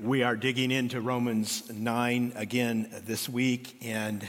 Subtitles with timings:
[0.00, 4.26] We are digging into Romans 9 again this week, and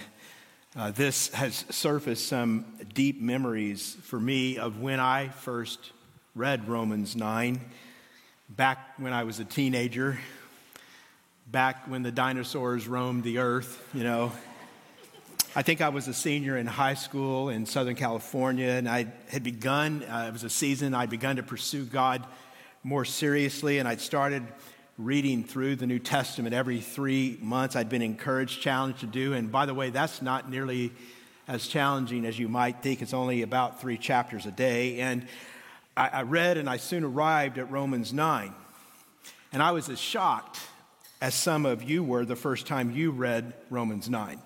[0.78, 5.92] uh, this has surfaced some deep memories for me of when I first
[6.36, 7.60] read Romans 9,
[8.48, 10.20] back when I was a teenager,
[11.48, 14.32] back when the dinosaurs roamed the earth, you know.
[15.56, 19.42] I think I was a senior in high school in Southern California, and I had
[19.42, 22.24] begun, uh, it was a season I'd begun to pursue God
[22.84, 24.44] more seriously, and I'd started
[24.98, 27.76] reading through the New Testament every three months.
[27.76, 29.34] I'd been encouraged, challenged to do.
[29.34, 30.94] And by the way, that's not nearly
[31.48, 33.02] as challenging as you might think.
[33.02, 35.00] It's only about three chapters a day.
[35.00, 35.28] And
[35.98, 38.54] I, I read and I soon arrived at Romans 9.
[39.52, 40.60] And I was as shocked
[41.22, 44.40] as some of you were the first time you read Romans 9.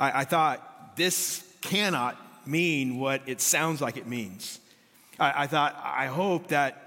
[0.00, 4.58] I, I thought, this cannot mean what it sounds like it means.
[5.18, 6.79] I, I thought, I hope that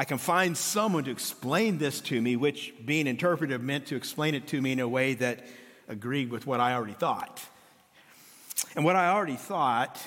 [0.00, 4.34] I can find someone to explain this to me, which being interpretive meant to explain
[4.34, 5.44] it to me in a way that
[5.88, 7.44] agreed with what I already thought.
[8.74, 10.00] And what I already thought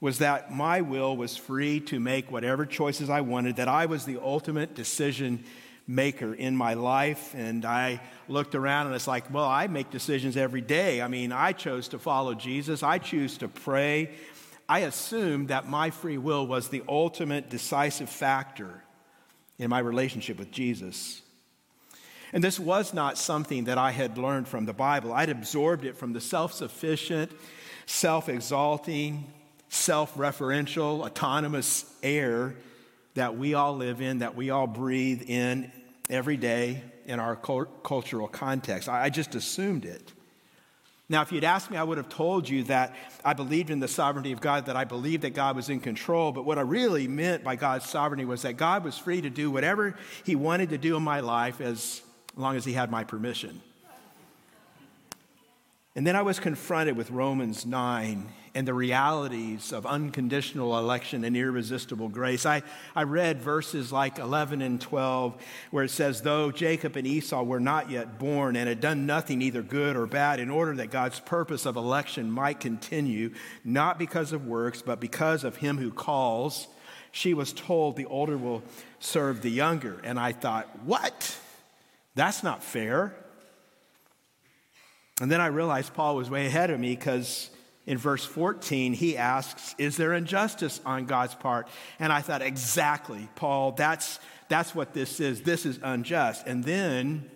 [0.00, 4.04] was that my will was free to make whatever choices I wanted, that I was
[4.04, 5.44] the ultimate decision
[5.86, 7.36] maker in my life.
[7.36, 11.00] And I looked around and it's like, well, I make decisions every day.
[11.00, 14.10] I mean, I chose to follow Jesus, I choose to pray.
[14.68, 18.82] I assumed that my free will was the ultimate decisive factor
[19.58, 21.22] in my relationship with Jesus.
[22.32, 25.12] And this was not something that I had learned from the Bible.
[25.12, 27.32] I'd absorbed it from the self sufficient,
[27.86, 29.32] self exalting,
[29.68, 32.54] self referential, autonomous air
[33.14, 35.72] that we all live in, that we all breathe in
[36.10, 38.88] every day in our cultural context.
[38.88, 40.12] I just assumed it.
[41.10, 43.88] Now, if you'd asked me, I would have told you that I believed in the
[43.88, 46.32] sovereignty of God, that I believed that God was in control.
[46.32, 49.50] But what I really meant by God's sovereignty was that God was free to do
[49.50, 52.02] whatever He wanted to do in my life as
[52.36, 53.62] long as He had my permission.
[55.98, 61.36] And then I was confronted with Romans 9 and the realities of unconditional election and
[61.36, 62.46] irresistible grace.
[62.46, 62.62] I,
[62.94, 67.58] I read verses like 11 and 12 where it says, Though Jacob and Esau were
[67.58, 71.18] not yet born and had done nothing either good or bad, in order that God's
[71.18, 73.34] purpose of election might continue,
[73.64, 76.68] not because of works, but because of him who calls,
[77.10, 78.62] she was told the older will
[79.00, 80.00] serve the younger.
[80.04, 81.36] And I thought, What?
[82.14, 83.16] That's not fair.
[85.20, 87.50] And then I realized Paul was way ahead of me because
[87.86, 91.68] in verse 14, he asks, Is there injustice on God's part?
[91.98, 95.42] And I thought, Exactly, Paul, that's, that's what this is.
[95.42, 96.46] This is unjust.
[96.46, 97.30] And then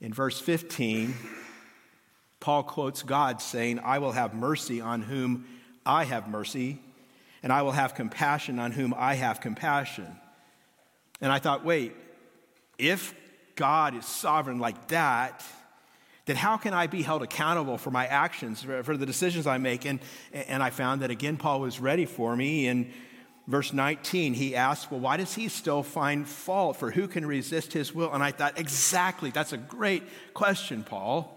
[0.00, 1.14] in verse 15,
[2.40, 5.46] Paul quotes God saying, I will have mercy on whom
[5.84, 6.80] I have mercy,
[7.42, 10.06] and I will have compassion on whom I have compassion.
[11.20, 11.94] And I thought, wait,
[12.78, 13.14] if
[13.54, 15.44] God is sovereign like that,
[16.26, 19.84] then how can I be held accountable for my actions, for the decisions I make?
[19.84, 20.00] And,
[20.32, 22.66] and I found that again, Paul was ready for me.
[22.66, 22.92] In
[23.46, 26.76] verse 19, he asked, Well, why does he still find fault?
[26.78, 28.12] For who can resist his will?
[28.12, 30.02] And I thought, Exactly, that's a great
[30.34, 31.32] question, Paul.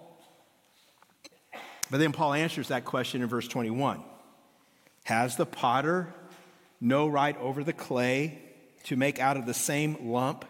[1.92, 4.04] But then Paul answers that question in verse 21
[5.04, 6.14] Has the potter
[6.82, 8.40] no right over the clay
[8.86, 10.46] to make out of the same lump?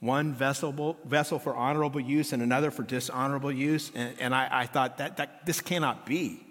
[0.00, 3.90] One vessel, vessel for honorable use and another for dishonorable use.
[3.94, 6.44] And, and I, I thought that, that this cannot be.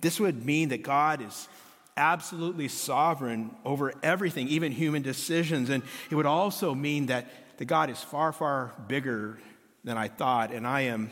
[0.00, 1.48] This would mean that God is
[1.96, 5.70] absolutely sovereign over everything, even human decisions.
[5.70, 9.38] And it would also mean that, that God is far, far bigger
[9.84, 11.10] than I thought, and I am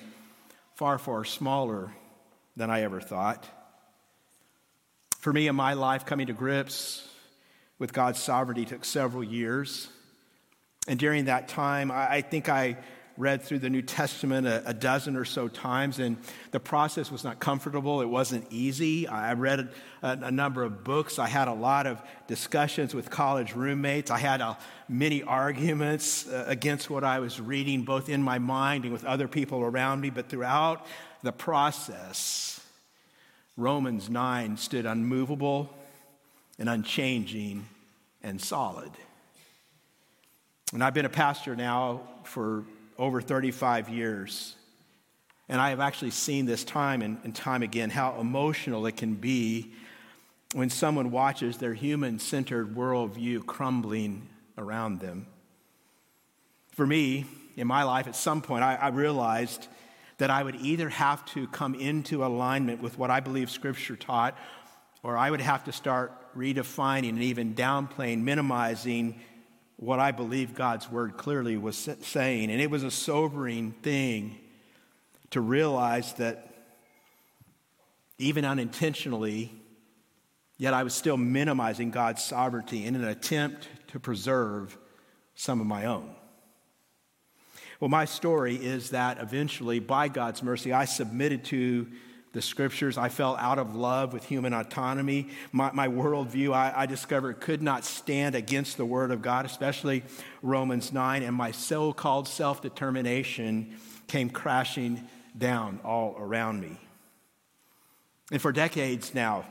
[0.74, 1.94] far, far smaller
[2.56, 3.46] than I ever thought.
[5.18, 7.08] For me in my life, coming to grips
[7.78, 9.88] with God's sovereignty took several years.
[10.86, 12.76] And during that time, I, think I
[13.16, 16.16] read through the New Testament a, a, dozen or so times, and
[16.50, 18.02] the process was not comfortable.
[18.02, 19.06] It wasn't easy.
[19.08, 19.68] I read
[20.02, 21.18] a, a number of books.
[21.18, 24.10] I had a lot of discussions with college roommates.
[24.10, 24.58] I had a,
[24.88, 29.28] many arguments uh, against what I was reading, both in my mind and with other
[29.28, 30.10] people around me.
[30.10, 30.84] But throughout
[31.22, 32.60] the process,
[33.56, 35.74] Romans 9 stood unmovable
[36.58, 37.64] and unchanging
[38.22, 38.90] and solid.
[40.72, 42.64] And I've been a pastor now for
[42.98, 44.56] over 35 years.
[45.48, 49.14] And I have actually seen this time and, and time again how emotional it can
[49.14, 49.72] be
[50.54, 55.26] when someone watches their human centered worldview crumbling around them.
[56.72, 57.26] For me,
[57.56, 59.68] in my life, at some point, I, I, realized
[60.18, 64.36] that I would either have to come into alignment with what I believe Scripture taught,
[65.02, 69.20] or I would have to start redefining and even downplaying, minimizing
[69.76, 72.50] what I believe God's word clearly was saying.
[72.50, 74.38] And it was a sobering thing
[75.30, 76.54] to realize that
[78.18, 79.52] even unintentionally,
[80.56, 84.78] yet I was still minimizing God's sovereignty in an attempt to preserve
[85.34, 86.14] some of my own.
[87.80, 91.88] Well, my story is that eventually, by God's mercy, I submitted to
[92.34, 92.98] the scriptures.
[92.98, 95.28] I fell out of love with human autonomy.
[95.52, 100.02] My, my worldview, I, I, discovered, could not stand against the Word of God, especially
[100.42, 103.78] Romans 9, and my so called self determination
[104.08, 105.08] came crashing
[105.38, 106.78] down all around me.
[108.30, 109.46] And for decades now,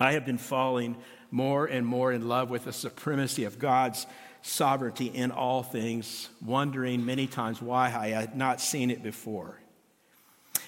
[0.00, 0.96] I have been falling
[1.30, 4.06] more and more in love with the supremacy of God's
[4.40, 9.61] sovereignty in all things, wondering many times why I had not seen it before.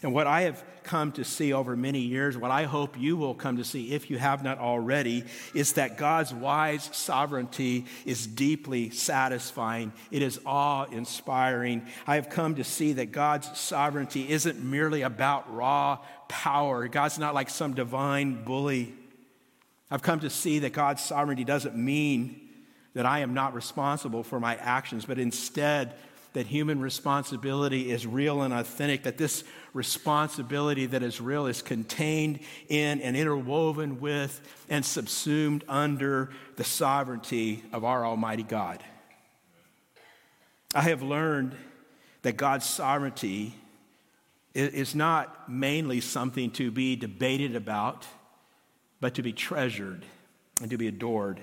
[0.05, 3.35] And what I have come to see over many years, what I hope you will
[3.35, 5.25] come to see if you have not already,
[5.55, 9.95] is that God's wise sovereignty is deeply satisfying.
[10.11, 11.87] It is awe inspiring.
[12.07, 17.33] I have come to see that God's sovereignty isn't merely about raw power, God's not
[17.33, 18.93] like some divine bully.
[19.91, 22.47] I've come to see that God's sovereignty doesn't mean
[22.93, 25.95] that I am not responsible for my actions, but instead,
[26.35, 29.45] that human responsibility is real and authentic, that this
[29.75, 32.39] responsibility that is real is contained
[32.69, 34.41] in and interwoven with
[34.71, 38.83] and subsumed under the sovereignty of our Almighty God.
[40.75, 41.55] I have learned
[42.23, 43.55] that God's sovereignty
[44.55, 48.07] is not mainly something to be debated about,
[49.01, 50.05] but to be treasured
[50.63, 51.41] and to be adored.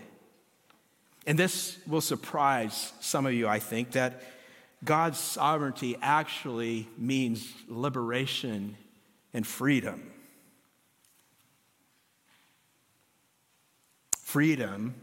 [1.27, 4.23] And this will surprise some of you, I think, that
[4.83, 8.75] God's sovereignty actually means liberation
[9.33, 10.11] and freedom.
[14.17, 14.95] Freedom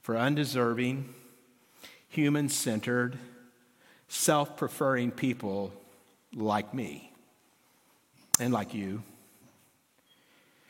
[0.00, 1.12] for undeserving,
[2.08, 3.18] human centered,
[4.08, 5.72] self preferring people
[6.34, 7.12] like me
[8.40, 9.02] and like you.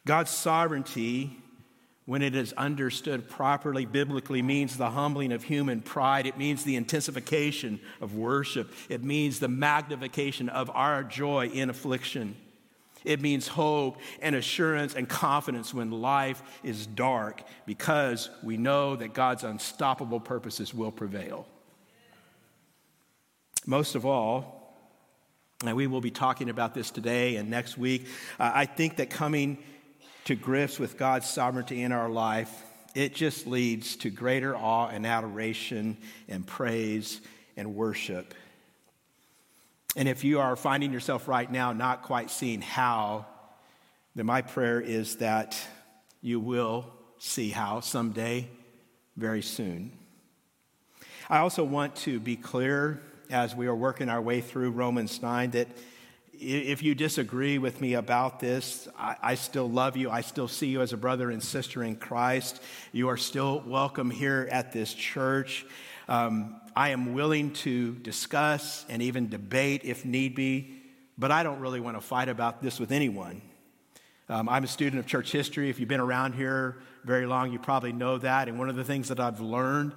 [0.06, 1.36] God's sovereignty
[2.06, 6.26] when it is understood properly biblically means the humbling of human pride.
[6.26, 8.72] It means the intensification of worship.
[8.90, 12.36] It means the magnification of our joy in affliction.
[13.04, 19.12] It means hope and assurance and confidence when life is dark because we know that
[19.14, 21.46] God's unstoppable purposes will prevail.
[23.66, 24.76] Most of all,
[25.64, 28.06] and we will be talking about this today and next week,
[28.38, 29.58] uh, I think that coming
[30.24, 32.62] to grips with God's sovereignty in our life,
[32.94, 35.96] it just leads to greater awe and adoration
[36.28, 37.20] and praise
[37.56, 38.34] and worship.
[39.96, 43.26] And if you are finding yourself right now not quite seeing how,
[44.14, 45.56] then my prayer is that
[46.22, 46.86] you will
[47.18, 48.48] see how someday,
[49.16, 49.92] very soon.
[51.28, 53.00] I also want to be clear
[53.30, 55.68] as we are working our way through Romans 9 that
[56.40, 60.10] if you disagree with me about this, I, I, still love you.
[60.10, 62.60] I still see you as a brother and sister in Christ.
[62.92, 65.66] You are still welcome here at this church.
[66.08, 70.82] Um, I am willing to discuss and even debate if need be,
[71.16, 73.40] but I don't really want to fight about this with anyone.
[74.28, 75.70] Um, I'm a student of church history.
[75.70, 78.48] If you've been around here very long, you probably know that.
[78.48, 79.92] And one of the things that I've learned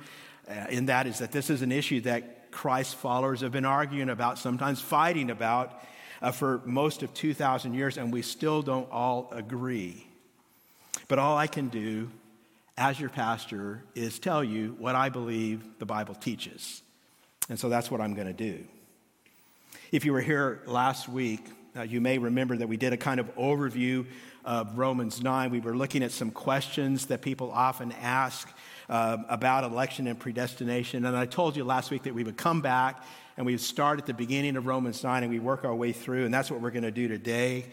[0.49, 4.09] uh, in that is that this is an issue that Christ followers have been arguing
[4.09, 5.81] about, sometimes fighting about
[6.21, 10.07] uh, for most of 2,000 years, and we still don't all agree.
[11.07, 12.09] But all I can do
[12.77, 16.81] as your pastor is tell you what I believe the Bible teaches.
[17.49, 18.63] And so that's what I'm going to do.
[19.91, 21.45] If you were here last week,
[21.75, 24.05] uh, you may remember that we did a kind of overview
[24.43, 25.51] of Romans 9.
[25.51, 28.49] We were looking at some questions that people often ask
[28.89, 31.05] uh, about election and predestination.
[31.05, 33.03] And I told you last week that we would come back
[33.37, 36.25] and we start at the beginning of Romans 9 and we work our way through,
[36.25, 37.65] and that's what we're going to do today.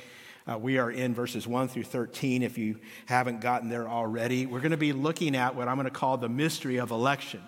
[0.47, 4.45] Uh, we are in verses 1 through 13 if you haven't gotten there already.
[4.45, 7.41] We're going to be looking at what I'm going to call the mystery of election.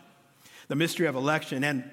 [0.68, 1.62] The mystery of election.
[1.62, 1.84] And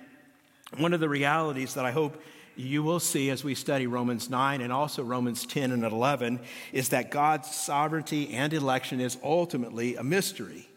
[0.77, 2.21] one of the realities that I hope
[2.55, 6.39] you will see as we study Romans 9 and also Romans 10 and 11
[6.71, 10.69] is that God's sovereignty and election is ultimately a mystery.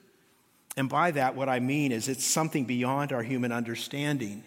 [0.77, 4.43] And by that, what I mean is it's something beyond our human understanding.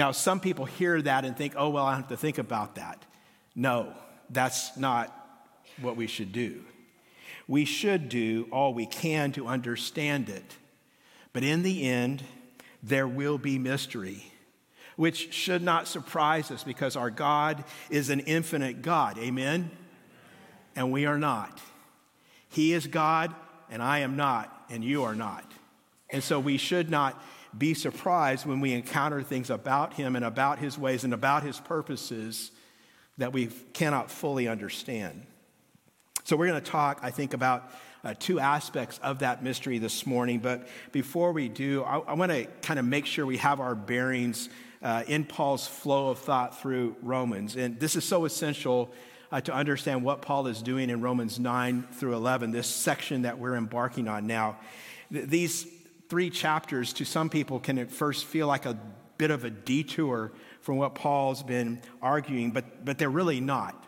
[0.00, 3.04] Now, some people hear that and think, oh, well, I have to think about that.
[3.54, 3.92] No,
[4.30, 5.14] that's not
[5.78, 6.62] what we should do.
[7.46, 10.56] We should do all we can to understand it.
[11.34, 12.22] But in the end,
[12.82, 14.24] there will be mystery,
[14.96, 19.18] which should not surprise us because our God is an infinite God.
[19.18, 19.70] Amen?
[20.74, 21.60] And we are not.
[22.48, 23.34] He is God,
[23.70, 25.44] and I am not, and you are not.
[26.08, 27.22] And so we should not
[27.56, 31.58] be surprised when we encounter things about him and about his ways and about his
[31.60, 32.50] purposes
[33.18, 35.26] that we cannot fully understand.
[36.24, 37.70] So, we're going to talk, I think, about
[38.04, 40.38] uh, two aspects of that mystery this morning.
[40.38, 43.74] But before we do, I, I want to kind of make sure we have our
[43.74, 44.48] bearings
[44.82, 47.56] uh, in Paul's flow of thought through Romans.
[47.56, 48.90] And this is so essential
[49.32, 53.38] uh, to understand what Paul is doing in Romans 9 through 11, this section that
[53.38, 54.56] we're embarking on now.
[55.12, 55.66] Th- these
[56.10, 58.76] three chapters, to some people, can at first feel like a
[59.16, 63.86] bit of a detour from what Paul's been arguing, but, but they're really not.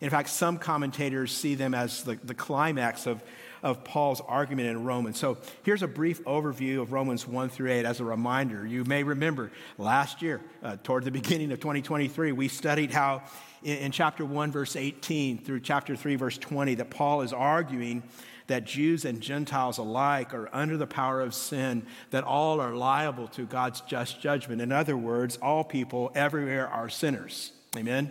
[0.00, 3.22] In fact, some commentators see them as the, the climax of,
[3.62, 5.18] of Paul's argument in Romans.
[5.18, 8.66] So here's a brief overview of Romans 1 through 8 as a reminder.
[8.66, 13.22] You may remember last year, uh, toward the beginning of 2023, we studied how
[13.62, 18.02] in, in chapter 1, verse 18 through chapter 3, verse 20, that Paul is arguing
[18.50, 23.28] that Jews and Gentiles alike are under the power of sin, that all are liable
[23.28, 24.60] to God's just judgment.
[24.60, 27.52] In other words, all people everywhere are sinners.
[27.76, 28.10] Amen?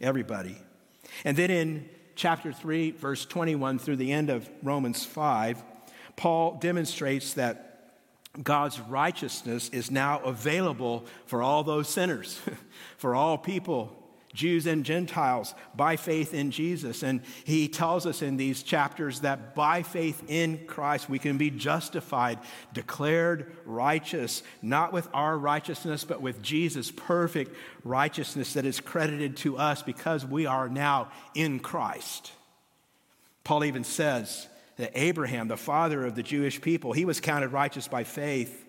[0.00, 0.56] Everybody.
[1.26, 5.62] And then in chapter 3, verse 21 through the end of Romans 5,
[6.16, 7.92] Paul demonstrates that
[8.42, 12.40] God's righteousness is now available for all those sinners,
[12.96, 14.03] for all people
[14.34, 17.02] Jews and Gentiles, by faith in Jesus.
[17.02, 21.50] And he tells us in these chapters that by faith in Christ we can be
[21.50, 22.40] justified,
[22.72, 29.56] declared righteous, not with our righteousness, but with Jesus' perfect righteousness that is credited to
[29.56, 32.32] us because we are now in Christ.
[33.44, 37.86] Paul even says that Abraham, the father of the Jewish people, he was counted righteous
[37.86, 38.63] by faith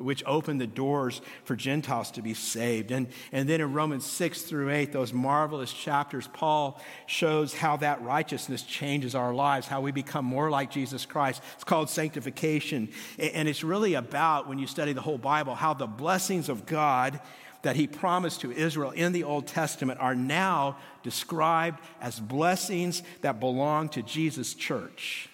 [0.00, 2.90] which opened the doors for Gentiles to be saved.
[2.90, 8.02] And, and then in Romans 6 through 8, those marvelous chapters, Paul shows how that
[8.02, 11.42] righteousness changes our lives, how we become more like Jesus Christ.
[11.54, 12.88] It's called sanctification.
[13.18, 17.20] And it's really about, when you study the whole Bible, how the blessings of God
[17.62, 23.38] that he promised to Israel in the Old Testament are now described as blessings that
[23.40, 25.28] belong to Jesus' church.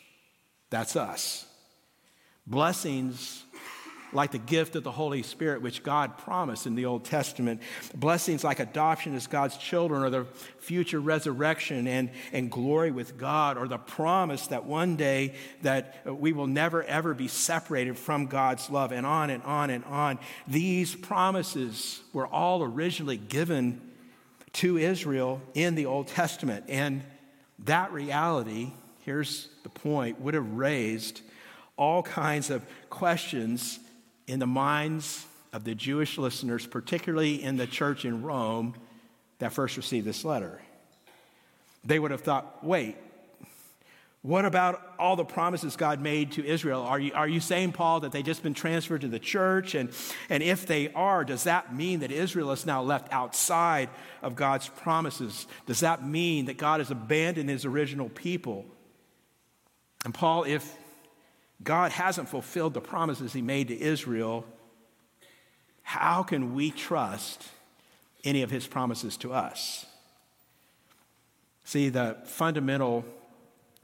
[0.70, 1.46] That's us.
[2.46, 3.44] Blessings
[4.16, 7.60] like the gift of the Holy Spirit, which God promised in the Old Testament.
[7.94, 10.24] Blessings like adoption as God's children, or the
[10.58, 16.32] future resurrection and, and glory with God, or the promise that one day that we
[16.32, 20.18] will never ever be separated from God's love, and on and on and on.
[20.48, 23.80] These promises were all originally given
[24.54, 26.64] to Israel in the Old Testament.
[26.68, 27.02] And
[27.60, 31.20] that reality, here's the point, would have raised
[31.76, 33.78] all kinds of questions
[34.26, 38.74] in the minds of the Jewish listeners, particularly in the church in Rome
[39.38, 40.60] that first received this letter.
[41.84, 42.96] They would have thought, wait,
[44.26, 46.82] what about all the promises God made to Israel?
[46.82, 49.76] Are you, are you saying, Paul, that they've just been transferred to the church?
[49.76, 49.90] And,
[50.28, 53.88] and if they are, does that mean that Israel is now left outside
[54.22, 55.46] of God's promises?
[55.66, 58.64] Does that mean that God has abandoned his original people?
[60.04, 60.76] And Paul, if
[61.62, 64.44] God hasn't fulfilled the promises he made to Israel,
[65.82, 67.48] how can we trust
[68.24, 69.86] any of his promises to us?
[71.64, 73.04] See, the fundamental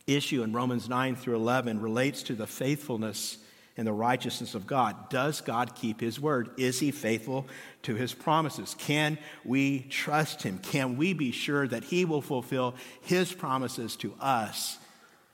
[0.06, 3.38] issue in Romans 9 through 11 relates to the faithfulness
[3.76, 5.08] and the righteousness of God.
[5.08, 6.50] Does God keep his word?
[6.58, 7.46] Is he faithful
[7.82, 8.76] to his promises?
[8.78, 10.58] Can we trust him?
[10.58, 14.78] Can we be sure that he will fulfill his promises to us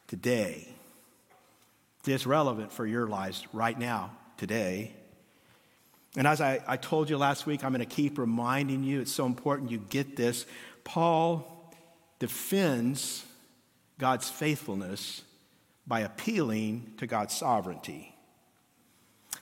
[0.07, 0.69] today?
[2.13, 4.95] It's relevant for your lives right now, today.
[6.17, 9.13] And as I, I told you last week, I'm going to keep reminding you, it's
[9.13, 10.47] so important you get this.
[10.85, 11.73] Paul
[12.19, 13.25] defends
[13.99, 15.23] God's faithfulness
[15.87, 18.15] by appealing to God's sovereignty.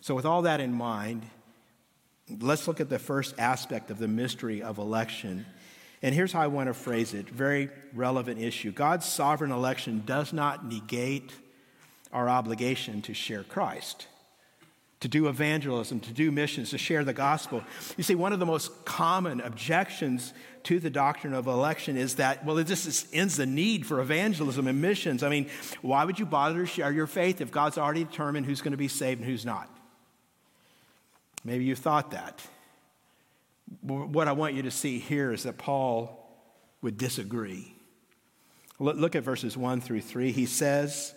[0.00, 1.26] So, with all that in mind,
[2.40, 5.46] let's look at the first aspect of the mystery of election.
[6.02, 8.70] And here's how I want to phrase it very relevant issue.
[8.70, 11.32] God's sovereign election does not negate
[12.12, 14.06] our obligation to share Christ,
[15.00, 17.62] to do evangelism, to do missions, to share the gospel.
[17.96, 20.32] You see, one of the most common objections
[20.64, 24.66] to the doctrine of election is that, well, it just ends the need for evangelism
[24.66, 25.22] and missions.
[25.22, 25.48] I mean,
[25.82, 28.78] why would you bother to share your faith if God's already determined who's going to
[28.78, 29.68] be saved and who's not?
[31.44, 32.40] Maybe you thought that.
[33.82, 36.22] What I want you to see here is that Paul
[36.82, 37.72] would disagree.
[38.78, 40.32] Look at verses 1 through 3.
[40.32, 41.14] He says,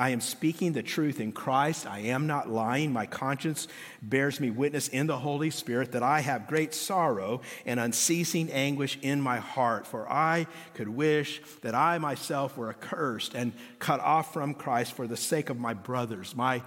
[0.00, 1.86] I am speaking the truth in Christ.
[1.86, 2.90] I am not lying.
[2.90, 3.68] My conscience
[4.00, 8.98] bears me witness in the Holy Spirit that I have great sorrow and unceasing anguish
[9.02, 9.86] in my heart.
[9.86, 15.06] For I could wish that I myself were accursed and cut off from Christ for
[15.06, 16.62] the sake of my brothers, my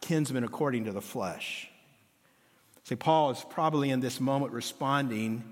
[0.00, 1.70] kinsmen according to the flesh.
[2.82, 5.44] See, Paul is probably in this moment responding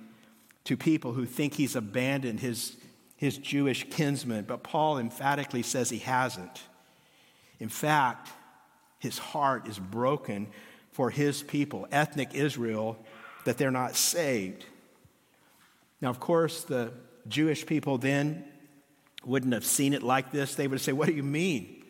[0.65, 2.77] to people who think he's abandoned his,
[3.15, 6.63] his Jewish kinsmen, but Paul emphatically says he hasn't.
[7.61, 8.31] In fact,
[8.99, 10.49] his heart is broken
[10.91, 12.99] for his people, ethnic Israel,
[13.45, 14.65] that they're not saved.
[16.01, 16.93] Now, of course, the
[17.29, 18.45] Jewish people then
[19.25, 20.55] wouldn't have seen it like this.
[20.55, 21.85] They would say, What do you mean?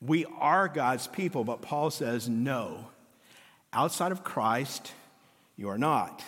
[0.00, 1.44] We are God's people.
[1.44, 2.86] But Paul says, No.
[3.72, 4.92] Outside of Christ,
[5.56, 6.22] you are not.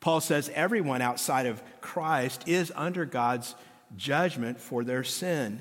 [0.00, 3.54] Paul says everyone outside of Christ is under God's
[3.96, 5.60] judgment for their sin.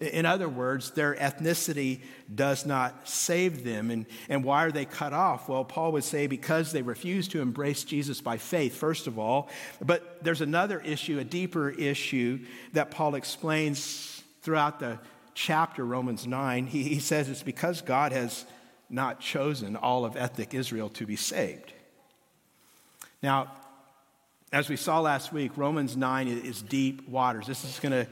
[0.00, 2.00] In other words, their ethnicity
[2.34, 3.90] does not save them.
[3.90, 5.48] And, and why are they cut off?
[5.48, 9.48] Well, Paul would say because they refuse to embrace Jesus by faith, first of all.
[9.80, 12.40] But there's another issue, a deeper issue,
[12.72, 14.98] that Paul explains throughout the
[15.34, 16.66] chapter, Romans 9.
[16.66, 18.44] He, he says it's because God has
[18.90, 21.72] not chosen all of ethnic Israel to be saved.
[23.22, 23.52] Now,
[24.52, 27.46] as we saw last week, Romans 9 is deep waters.
[27.46, 28.06] This is going to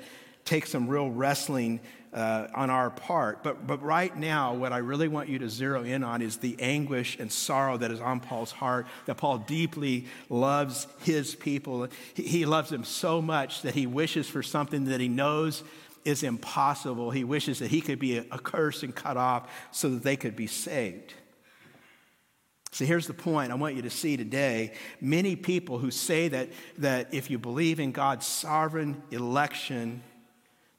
[0.44, 1.80] take some real wrestling
[2.12, 3.42] uh, on our part.
[3.42, 6.56] But, but right now, what I really want you to zero in on is the
[6.58, 11.88] anguish and sorrow that is on Paul's heart, that Paul deeply loves his people.
[12.14, 15.62] He, he loves them so much that he wishes for something that he knows
[16.04, 17.11] is impossible.
[17.11, 20.49] He wishes that he could be accursed and cut off so that they could be
[20.49, 21.14] saved.
[22.72, 24.72] So here's the point I want you to see today.
[25.00, 30.02] Many people who say that, that if you believe in God's sovereign election,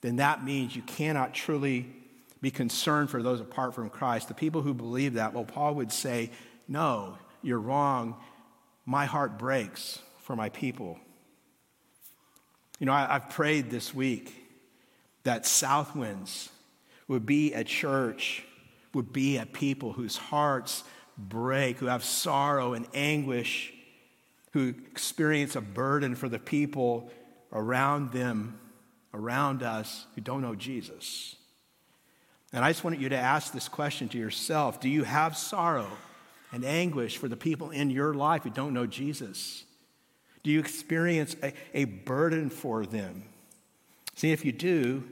[0.03, 1.87] then that means you cannot truly
[2.41, 4.27] be concerned for those apart from Christ.
[4.27, 6.29] The people who believe that, well, Paul would say,
[6.67, 8.17] No, you're wrong.
[8.85, 10.99] My heart breaks for my people.
[12.79, 14.35] You know, I, have prayed this week
[15.23, 16.49] that Southwinds
[17.07, 18.43] would be a church,
[18.93, 20.83] would be a people whose hearts
[21.17, 23.71] break, who have sorrow and anguish,
[24.51, 27.09] who experience a burden for the people
[27.53, 28.59] around them,
[29.13, 31.35] around us, who don't know Jesus.
[32.51, 35.89] And I just wanted you to ask this question to yourself Do you have sorrow
[36.51, 39.63] and anguish for the people in your life who don't know Jesus?
[40.43, 43.23] Do you experience a, a burden for them?
[44.15, 45.03] See, if you do,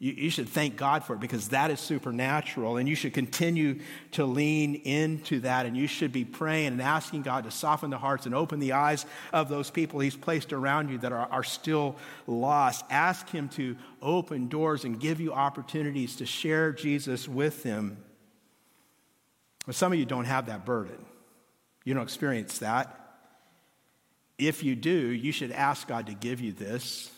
[0.00, 2.76] you, you, should thank God for it because that is supernatural.
[2.76, 3.78] And you should continue
[4.12, 5.66] to lean into that.
[5.66, 8.72] And you should be praying and asking God to soften the hearts and open the
[8.72, 12.84] eyes of those people He's placed around you that are, are still lost.
[12.90, 17.98] Ask Him to open doors and give you opportunities to share Jesus with them.
[19.66, 21.02] But some of you don't have that burden,
[21.84, 23.00] you don't experience that.
[24.36, 27.12] If you do, you should ask God to give you this.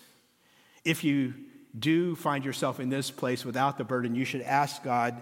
[0.84, 1.32] If you
[1.78, 5.20] do find yourself in this place without the burden, you should ask God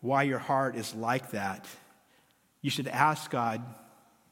[0.00, 1.66] why your heart is like that.
[2.62, 3.62] You should ask God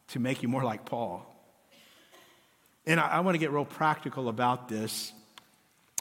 [0.08, 1.24] to make you more like Paul.
[2.86, 5.12] And I, I want to get real practical about this.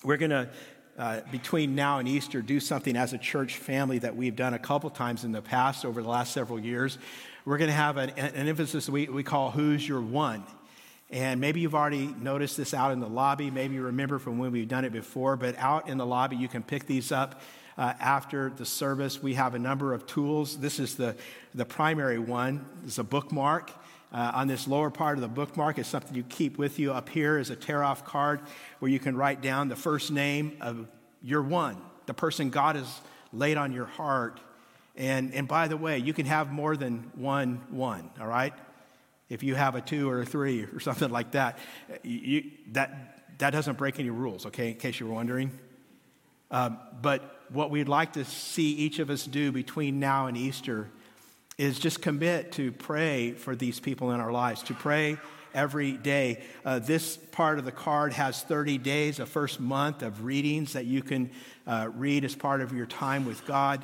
[0.03, 0.49] We're going to,
[0.97, 4.59] uh, between now and Easter, do something as a church family that we've done a
[4.59, 6.97] couple times in the past over the last several years.
[7.45, 10.43] We're going to have an, an emphasis we, we call Who's Your One.
[11.09, 13.49] And maybe you've already noticed this out in the lobby.
[13.49, 16.49] Maybe you remember from when we've done it before, but out in the lobby, you
[16.49, 17.41] can pick these up
[17.77, 19.23] uh, after the service.
[19.23, 20.57] We have a number of tools.
[20.57, 21.15] This is the,
[21.55, 23.71] the primary one, it's a bookmark.
[24.11, 26.93] Uh, on this lower part of the bookmark is something you keep with you.
[26.93, 28.39] Up here is a tear off card
[28.79, 30.87] where you can write down the first name of
[31.21, 33.01] your one, the person God has
[33.33, 34.39] laid on your heart.
[34.95, 38.53] And, and by the way, you can have more than one one, all right?
[39.29, 41.57] If you have a two or a three or something like that,
[42.03, 45.51] you, that, that doesn't break any rules, okay, in case you were wondering.
[46.49, 50.89] Um, but what we'd like to see each of us do between now and Easter
[51.57, 55.17] is just commit to pray for these people in our lives, to pray
[55.53, 56.43] every day.
[56.63, 60.85] Uh, this part of the card has 30 days, a first month of readings that
[60.85, 61.31] you can
[61.65, 63.83] uh, read as part of your time with God.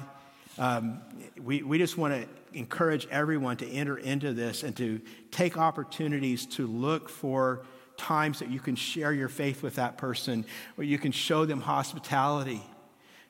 [0.58, 1.02] Um,
[1.42, 6.46] we, we just want to encourage everyone to enter into this and to take opportunities
[6.46, 7.66] to look for
[7.98, 11.62] times that you can share your faith with that person, where you can show them
[11.62, 12.62] hospitality.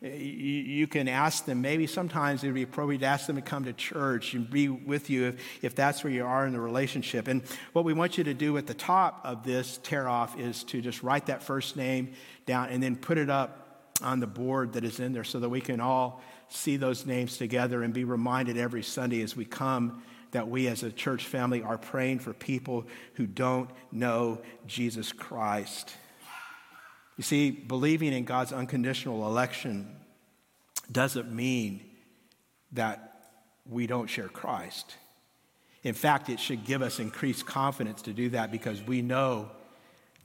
[0.01, 3.63] You can ask them, maybe sometimes it would be appropriate to ask them to come
[3.63, 7.29] to church and be with you if, if that's where you are in the relationship.
[7.29, 10.65] And what we want you to do at the top of this tear off is
[10.65, 12.12] to just write that first name
[12.45, 13.63] down and then put it up
[14.01, 16.21] on the board that is in there so that we can all
[16.53, 20.81] see those names together and be reminded every Sunday as we come that we as
[20.83, 22.85] a church family are praying for people
[23.15, 25.93] who don't know Jesus Christ.
[27.17, 29.95] You see, believing in God's unconditional election
[30.91, 31.81] doesn't mean
[32.71, 33.29] that
[33.69, 34.95] we don't share Christ.
[35.83, 39.51] In fact, it should give us increased confidence to do that because we know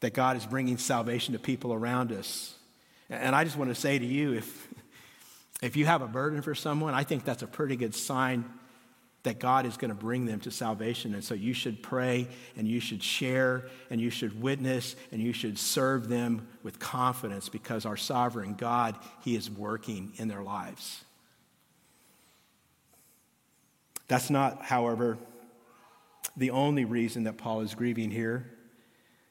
[0.01, 2.55] that God is bringing salvation to people around us.
[3.11, 4.69] And I just want to say to you if,
[5.63, 8.45] if you have a burden for someone, I think that's a pretty good sign
[9.25, 11.15] that God is going to bring them to salvation.
[11.15, 15.33] And so you should pray and you should share and you should witness and you
[15.33, 21.03] should serve them with confidence because our sovereign God, He is working in their lives.
[24.07, 25.19] That's not, however,
[26.37, 28.51] the only reason that Paul is grieving here.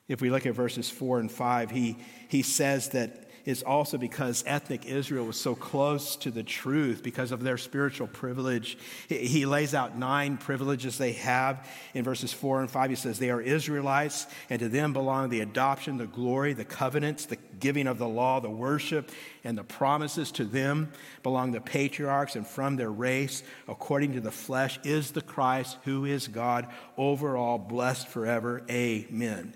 [0.08, 4.44] If we look at verses 4 and 5, he, he says that it's also because
[4.46, 8.78] ethnic Israel was so close to the truth because of their spiritual privilege.
[9.08, 11.66] He, lays out nine privileges they have.
[11.94, 15.40] In verses 4 and 5, he says, They are Israelites, and to them belong the
[15.40, 19.12] adoption, the glory, the covenants, the giving of the law, the worship,
[19.46, 20.30] and the promises.
[20.34, 20.92] To them
[21.24, 26.04] belong the patriarchs, and from their race, according to the flesh, is the Christ who
[26.04, 28.62] is God, over all, blessed forever.
[28.70, 29.54] Amen.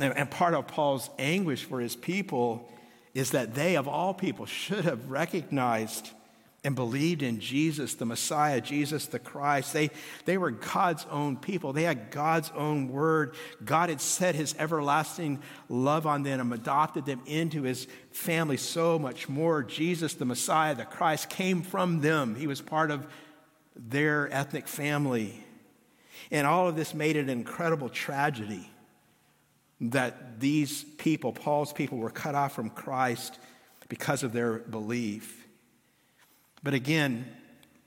[0.00, 2.68] And part of Paul's anguish for his people
[3.14, 6.10] is that they, of all people, should have recognized
[6.64, 9.72] and believed in Jesus, the Messiah, Jesus the Christ.
[9.72, 9.90] They,
[10.24, 11.72] they were God's own people.
[11.72, 13.34] They had God's own word.
[13.64, 18.98] God had set his everlasting love on them and adopted them into his family so
[18.98, 19.62] much more.
[19.62, 22.34] Jesus, the Messiah, the Christ, came from them.
[22.34, 23.06] He was part of
[23.76, 25.44] their ethnic family.
[26.30, 28.68] And all of this made it an incredible tragedy
[29.80, 33.38] that these people, Paul's people, were cut off from Christ
[33.88, 35.46] because of their belief.
[36.62, 37.26] But again,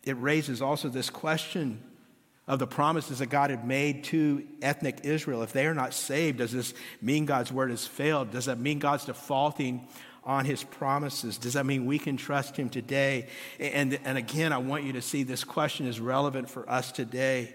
[0.04, 1.82] it raises also this question
[2.48, 5.44] of the promises that God had made to ethnic Israel.
[5.44, 8.32] If they are not saved, does this mean God's word has failed?
[8.32, 9.88] Does that mean God's defaulting
[10.24, 11.38] on his promises?
[11.38, 13.28] Does that mean we can trust him today?
[13.60, 17.54] And, and again, I want you to see this question is relevant for us today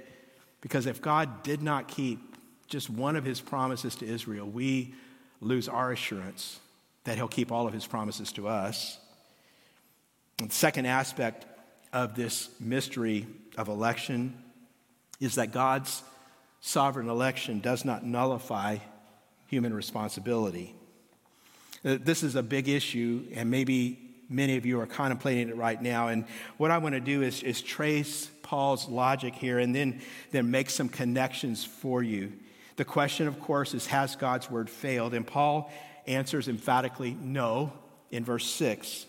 [0.61, 2.36] because if God did not keep
[2.69, 4.95] just one of his promises to Israel, we
[5.41, 6.61] lose our assurance
[7.05, 8.99] that he'll keep all of his promises to us.
[10.39, 11.47] And the second aspect
[11.93, 13.27] of this mystery
[13.57, 14.43] of election
[15.21, 16.03] is that God's
[16.61, 18.79] sovereign election does not nullify
[19.47, 20.75] human responsibility.
[21.85, 23.99] Uh, this is a big issue, and maybe
[24.29, 26.09] many of you are contemplating it right now.
[26.09, 26.25] And
[26.57, 30.01] what I want to do is, is trace Paul's logic here and then,
[30.33, 32.33] then make some connections for you.
[32.77, 35.15] The question, of course, is Has God's word failed?
[35.15, 35.71] And Paul
[36.07, 37.73] answers emphatically no
[38.11, 39.07] in verse 6.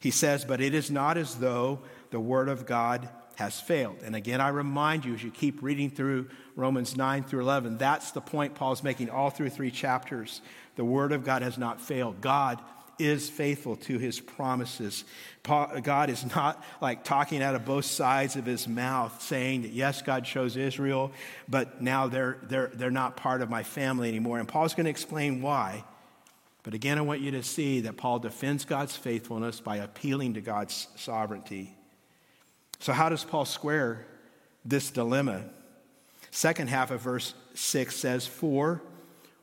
[0.00, 3.98] He says, But it is not as though the word of God has failed.
[4.04, 8.10] And again, I remind you as you keep reading through Romans 9 through 11, that's
[8.10, 10.40] the point Paul's making all through three chapters.
[10.74, 12.20] The word of God has not failed.
[12.20, 12.60] God
[12.98, 15.04] is faithful to his promises.
[15.44, 20.02] God is not like talking out of both sides of his mouth, saying that yes,
[20.02, 21.12] God chose Israel,
[21.48, 24.38] but now they're, they're, they're not part of my family anymore.
[24.38, 25.84] And Paul's going to explain why.
[26.62, 30.40] But again, I want you to see that Paul defends God's faithfulness by appealing to
[30.40, 31.74] God's sovereignty.
[32.80, 34.06] So, how does Paul square
[34.64, 35.44] this dilemma?
[36.30, 38.82] Second half of verse 6 says, For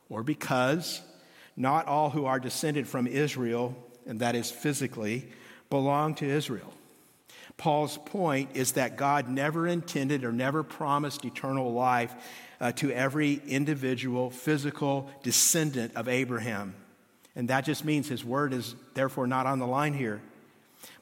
[0.08, 1.00] or because
[1.56, 3.74] not all who are descended from Israel,
[4.06, 5.26] and that is physically,
[5.70, 6.72] belong to Israel.
[7.56, 12.14] Paul's point is that God never intended or never promised eternal life
[12.60, 16.74] uh, to every individual physical descendant of Abraham.
[17.34, 20.20] And that just means his word is therefore not on the line here.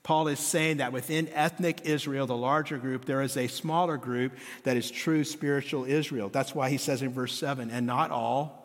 [0.02, 4.32] Paul is saying that within ethnic Israel, the larger group, there is a smaller group
[4.64, 6.28] that is true spiritual Israel.
[6.28, 8.63] That's why he says in verse 7 and not all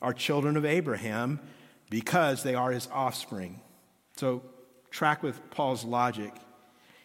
[0.00, 1.40] are children of Abraham
[1.90, 3.60] because they are his offspring.
[4.16, 4.42] So,
[4.90, 6.32] track with Paul's logic.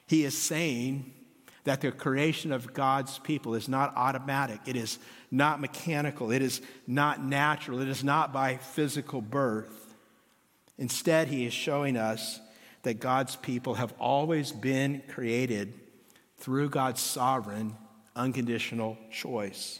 [0.07, 1.13] He is saying
[1.63, 4.99] that the creation of God's people is not automatic, it is
[5.31, 9.95] not mechanical, it is not natural, it is not by physical birth.
[10.77, 12.39] Instead, he is showing us
[12.81, 15.73] that God's people have always been created
[16.37, 17.77] through God's sovereign,
[18.15, 19.79] unconditional choice.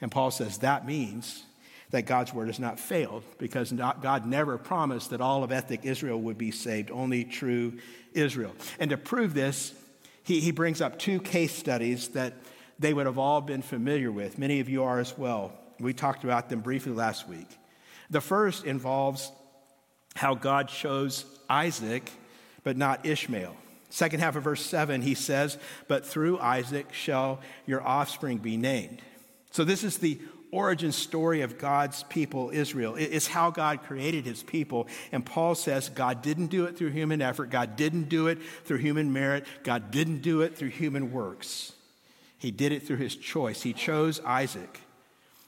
[0.00, 1.44] And Paul says that means
[1.90, 6.20] that God's word has not failed because God never promised that all of ethnic Israel
[6.22, 7.74] would be saved, only true
[8.12, 8.54] Israel.
[8.78, 9.72] And to prove this,
[10.22, 12.34] he, he brings up two case studies that
[12.78, 14.38] they would have all been familiar with.
[14.38, 15.52] Many of you are as well.
[15.78, 17.46] We talked about them briefly last week.
[18.10, 19.30] The first involves
[20.14, 22.10] how God chose Isaac,
[22.64, 23.56] but not Ishmael.
[23.88, 29.00] Second half of verse 7, he says, But through Isaac shall your offspring be named.
[29.52, 30.20] So, this is the
[30.52, 32.94] origin story of God's people, Israel.
[32.96, 34.88] It's how God created his people.
[35.12, 38.78] And Paul says God didn't do it through human effort, God didn't do it through
[38.78, 41.72] human merit, God didn't do it through human works.
[42.38, 43.62] He did it through his choice.
[43.62, 44.80] He chose Isaac,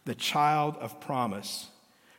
[0.04, 1.68] the child of promise,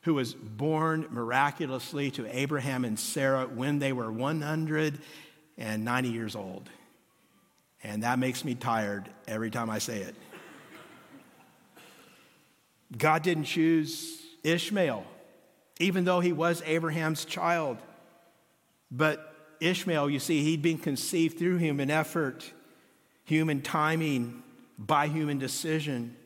[0.02, 6.70] who was born miraculously to Abraham and Sarah when they were 190 years old.
[7.82, 10.14] And that makes me tired every time I say it.
[12.96, 15.04] God didn't choose Ishmael,
[15.78, 17.78] even though he was Abraham's child.
[18.90, 22.50] But Ishmael, you see, he'd been conceived through human effort,
[23.24, 24.42] human timing,
[24.78, 26.16] by human decision.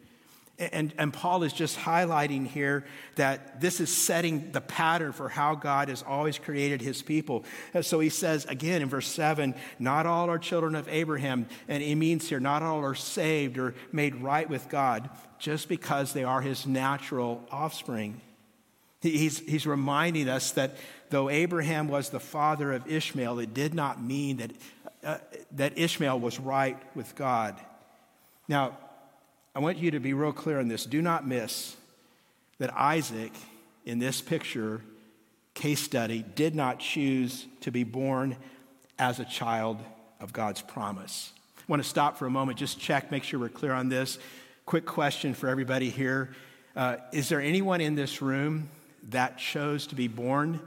[0.56, 2.84] And, and Paul is just highlighting here
[3.16, 7.44] that this is setting the pattern for how God has always created his people.
[7.74, 11.48] And so he says again in verse 7 not all are children of Abraham.
[11.66, 15.10] And he means here, not all are saved or made right with God
[15.44, 18.18] just because they are his natural offspring.
[19.02, 20.78] He's, he's reminding us that
[21.10, 24.50] though Abraham was the father of Ishmael, it did not mean that,
[25.04, 25.18] uh,
[25.52, 27.56] that Ishmael was right with God.
[28.48, 28.78] Now,
[29.54, 30.86] I want you to be real clear on this.
[30.86, 31.76] Do not miss
[32.58, 33.32] that Isaac,
[33.84, 34.80] in this picture,
[35.52, 38.38] case study, did not choose to be born
[38.98, 39.76] as a child
[40.20, 41.32] of God's promise.
[41.58, 44.18] I want to stop for a moment, just check, make sure we're clear on this.
[44.66, 46.30] Quick question for everybody here
[46.74, 48.70] uh, Is there anyone in this room
[49.10, 50.58] that chose to be born?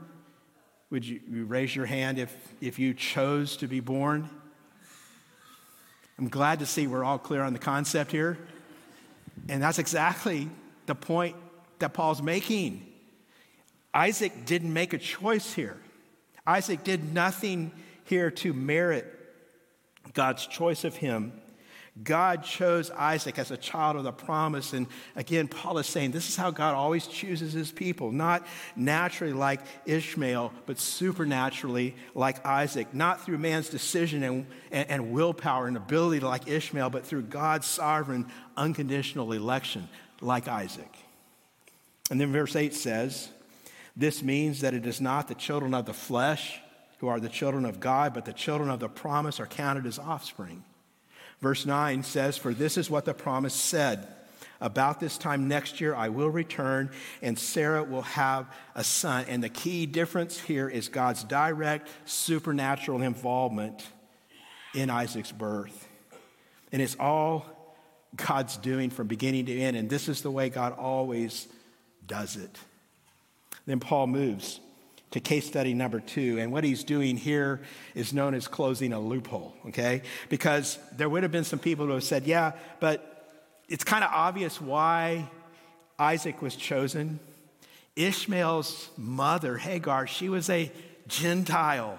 [0.90, 4.30] Would you, you raise your hand if, if you chose to be born?
[6.16, 8.38] I'm glad to see we're all clear on the concept here.
[9.48, 10.48] And that's exactly
[10.86, 11.34] the point
[11.80, 12.86] that Paul's making.
[13.92, 15.76] Isaac didn't make a choice here.
[16.46, 17.72] Isaac did nothing
[18.04, 19.12] here to merit
[20.14, 21.32] God's choice of him.
[22.04, 24.72] God chose Isaac as a child of the promise.
[24.72, 29.32] And again, Paul is saying this is how God always chooses his people, not naturally
[29.32, 35.76] like Ishmael, but supernaturally like Isaac, not through man's decision and, and, and willpower and
[35.76, 39.88] ability like Ishmael, but through God's sovereign, unconditional election
[40.20, 40.94] like Isaac.
[42.10, 43.28] And then verse 8 says,
[43.96, 46.60] This means that it is not the children of the flesh
[46.98, 49.98] who are the children of God, but the children of the promise are counted as
[49.98, 50.64] offspring.
[51.40, 54.08] Verse 9 says, For this is what the promise said.
[54.60, 56.90] About this time next year, I will return,
[57.22, 59.24] and Sarah will have a son.
[59.28, 63.86] And the key difference here is God's direct supernatural involvement
[64.74, 65.86] in Isaac's birth.
[66.72, 67.46] And it's all
[68.16, 69.76] God's doing from beginning to end.
[69.76, 71.46] And this is the way God always
[72.04, 72.58] does it.
[73.66, 74.58] Then Paul moves
[75.10, 76.38] to case study number two.
[76.38, 77.60] And what he's doing here
[77.94, 80.02] is known as closing a loophole, okay?
[80.28, 83.36] Because there would have been some people who have said, yeah, but
[83.68, 85.30] it's kind of obvious why
[85.98, 87.20] Isaac was chosen.
[87.96, 90.70] Ishmael's mother, Hagar, she was a
[91.08, 91.98] Gentile.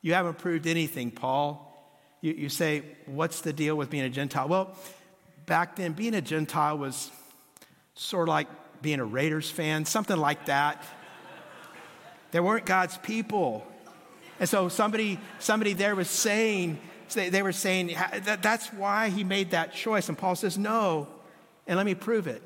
[0.00, 1.68] You haven't proved anything, Paul.
[2.20, 4.48] You, you say, what's the deal with being a Gentile?
[4.48, 4.76] Well,
[5.46, 7.10] back then, being a Gentile was
[7.94, 8.48] sort of like
[8.80, 10.84] being a Raiders fan, something like that.
[12.32, 13.64] They weren't God's people.
[14.40, 16.80] And so somebody, somebody there was saying,
[17.14, 20.08] they were saying, that's why he made that choice.
[20.08, 21.06] And Paul says, no.
[21.66, 22.42] And let me prove it.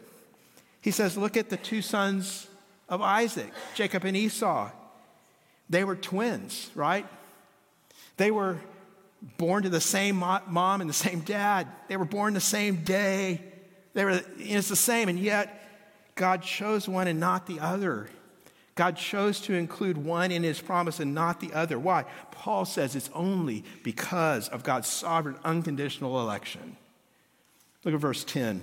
[0.82, 2.46] He says, look at the two sons
[2.88, 4.70] of Isaac, Jacob and Esau.
[5.70, 7.06] They were twins, right?
[8.16, 8.58] They were
[9.38, 11.66] born to the same mom and the same dad.
[11.88, 13.40] They were born the same day.
[13.94, 15.62] They were, it's the same, and yet
[16.14, 18.08] God chose one and not the other.
[18.76, 21.78] God chose to include one in his promise and not the other.
[21.78, 22.04] Why?
[22.30, 26.76] Paul says it's only because of God's sovereign, unconditional election.
[27.84, 28.60] Look at verse 10.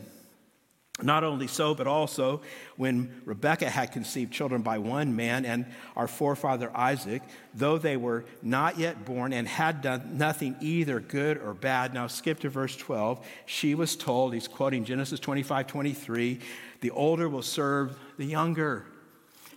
[1.01, 2.41] Not only so, but also
[2.77, 7.23] when Rebekah had conceived children by one man and our forefather Isaac,
[7.55, 11.95] though they were not yet born and had done nothing either good or bad.
[11.95, 13.25] Now skip to verse 12.
[13.47, 16.39] She was told, he's quoting Genesis 25 23,
[16.81, 18.85] the older will serve the younger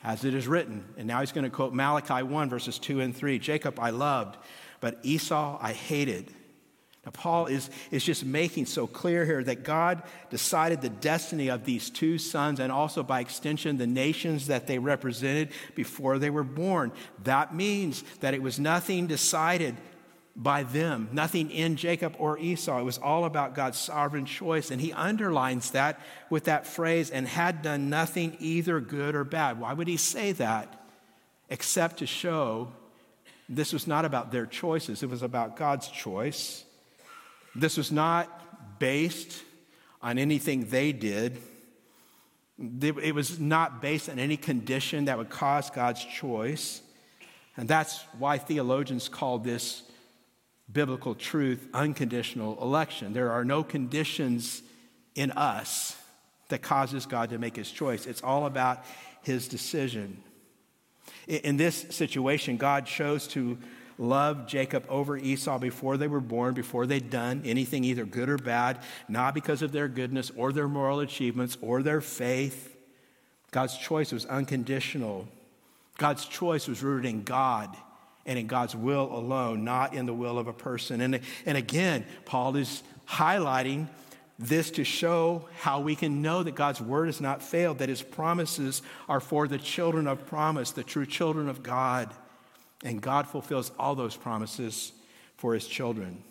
[0.02, 0.84] as it is written.
[0.96, 4.36] And now he's going to quote Malachi 1, verses 2 and 3 Jacob I loved,
[4.80, 6.32] but Esau I hated.
[7.06, 11.64] Now, Paul is, is just making so clear here that God decided the destiny of
[11.64, 16.42] these two sons and also, by extension, the nations that they represented before they were
[16.42, 16.90] born.
[17.22, 19.76] That means that it was nothing decided
[20.38, 22.78] by them, nothing in Jacob or Esau.
[22.78, 24.70] It was all about God's sovereign choice.
[24.70, 29.58] And he underlines that with that phrase, and had done nothing either good or bad.
[29.58, 30.86] Why would he say that?
[31.48, 32.70] Except to show
[33.48, 36.64] this was not about their choices, it was about God's choice.
[37.54, 39.42] This was not based
[40.02, 41.38] on anything they did.
[42.58, 46.82] It was not based on any condition that would cause God's choice.
[47.56, 49.82] And that's why theologians call this
[50.72, 53.12] biblical truth, unconditional election.
[53.12, 54.62] There are no conditions
[55.14, 55.96] in us
[56.48, 58.06] that causes God to make his choice.
[58.06, 58.84] It's all about
[59.22, 60.22] his decision.
[61.26, 63.58] In this situation, God chose to
[63.98, 68.36] love Jacob over Esau before they were born, before they'd done anything either good or
[68.36, 72.76] bad, not because of their goodness or their moral achievements or their faith.
[73.50, 75.26] God's choice was unconditional.
[75.96, 77.74] God's choice was rooted in God
[78.26, 81.00] and in God's will alone, not in the will of a person.
[81.00, 83.88] And, and again, Paul is highlighting
[84.38, 88.02] this to show how we can know that God's word has not failed, that his
[88.02, 92.12] promises are for the children of promise, the true children of God.
[92.84, 94.92] And God fulfills all those promises
[95.36, 96.22] for his children.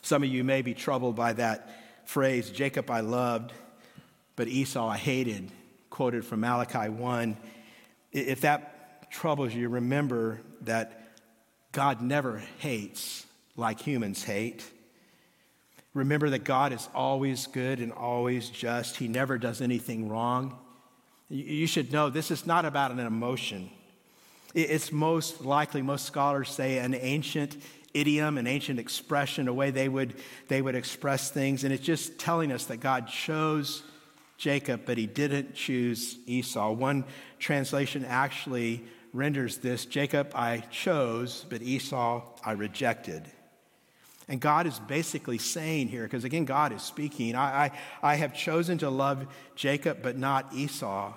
[0.00, 1.68] Some of you may be troubled by that
[2.06, 3.52] phrase, Jacob I loved,
[4.36, 5.50] but Esau I hated,
[5.90, 7.36] quoted from Malachi 1.
[8.12, 8.71] If that
[9.12, 11.10] troubles you, remember that
[11.70, 14.64] God never hates like humans hate.
[15.94, 18.96] Remember that God is always good and always just.
[18.96, 20.58] He never does anything wrong.
[21.28, 23.70] You should know this is not about an emotion.
[24.54, 27.56] It's most likely, most scholars say, an ancient
[27.94, 30.14] idiom, an ancient expression, a way they would,
[30.48, 31.64] they would express things.
[31.64, 33.82] And it's just telling us that God chose
[34.38, 36.72] Jacob, but he didn't choose Esau.
[36.72, 37.04] One
[37.38, 43.30] translation actually renders this Jacob I chose, but Esau I rejected.
[44.28, 47.64] And God is basically saying here, because again, God is speaking, I,
[48.02, 51.12] I, I have chosen to love Jacob, but not Esau.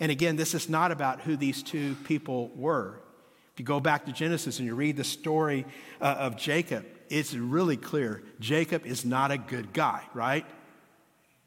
[0.00, 3.00] And again, this is not about who these two people were.
[3.52, 5.66] If you go back to Genesis and you read the story
[6.00, 10.46] uh, of Jacob, it's really clear Jacob is not a good guy, right?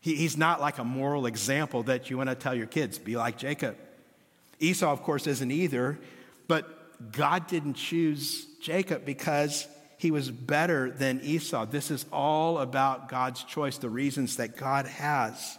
[0.01, 3.15] He, he's not like a moral example that you want to tell your kids, be
[3.15, 3.75] like Jacob.
[4.59, 5.99] Esau, of course, isn't either,
[6.47, 11.65] but God didn't choose Jacob because he was better than Esau.
[11.65, 15.57] This is all about God's choice, the reasons that God has.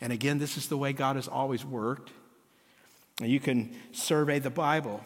[0.00, 2.10] And again, this is the way God has always worked.
[3.20, 5.02] And you can survey the Bible.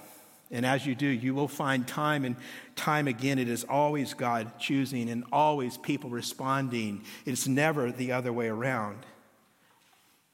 [0.50, 2.36] And as you do, you will find time and
[2.76, 7.02] time again, it is always God choosing and always people responding.
[7.24, 8.98] It's never the other way around.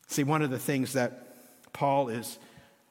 [0.09, 2.38] See, one of the things that Paul is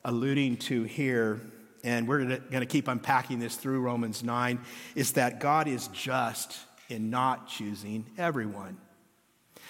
[0.03, 1.41] alluding to here
[1.83, 4.59] and we're going to keep unpacking this through Romans 9,
[4.95, 6.57] is that God is just
[6.89, 8.77] in not choosing everyone.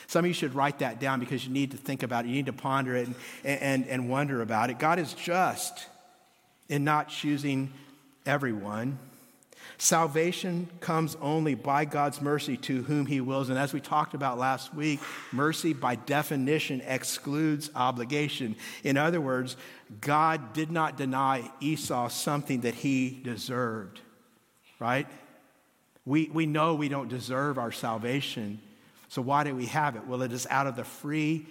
[0.07, 2.29] Some of you should write that down because you need to think about it.
[2.29, 3.15] You need to ponder it and,
[3.61, 4.79] and, and wonder about it.
[4.79, 5.87] God is just
[6.67, 7.71] in not choosing
[8.25, 8.99] everyone.
[9.81, 13.49] Salvation comes only by God's mercy to whom He wills.
[13.49, 14.99] And as we talked about last week,
[15.31, 18.55] mercy by definition excludes obligation.
[18.83, 19.57] In other words,
[19.99, 24.01] God did not deny Esau something that he deserved,
[24.77, 25.07] right?
[26.05, 28.61] We, we know we don't deserve our salvation.
[29.09, 30.05] So why do we have it?
[30.05, 31.47] Well, it is out of the free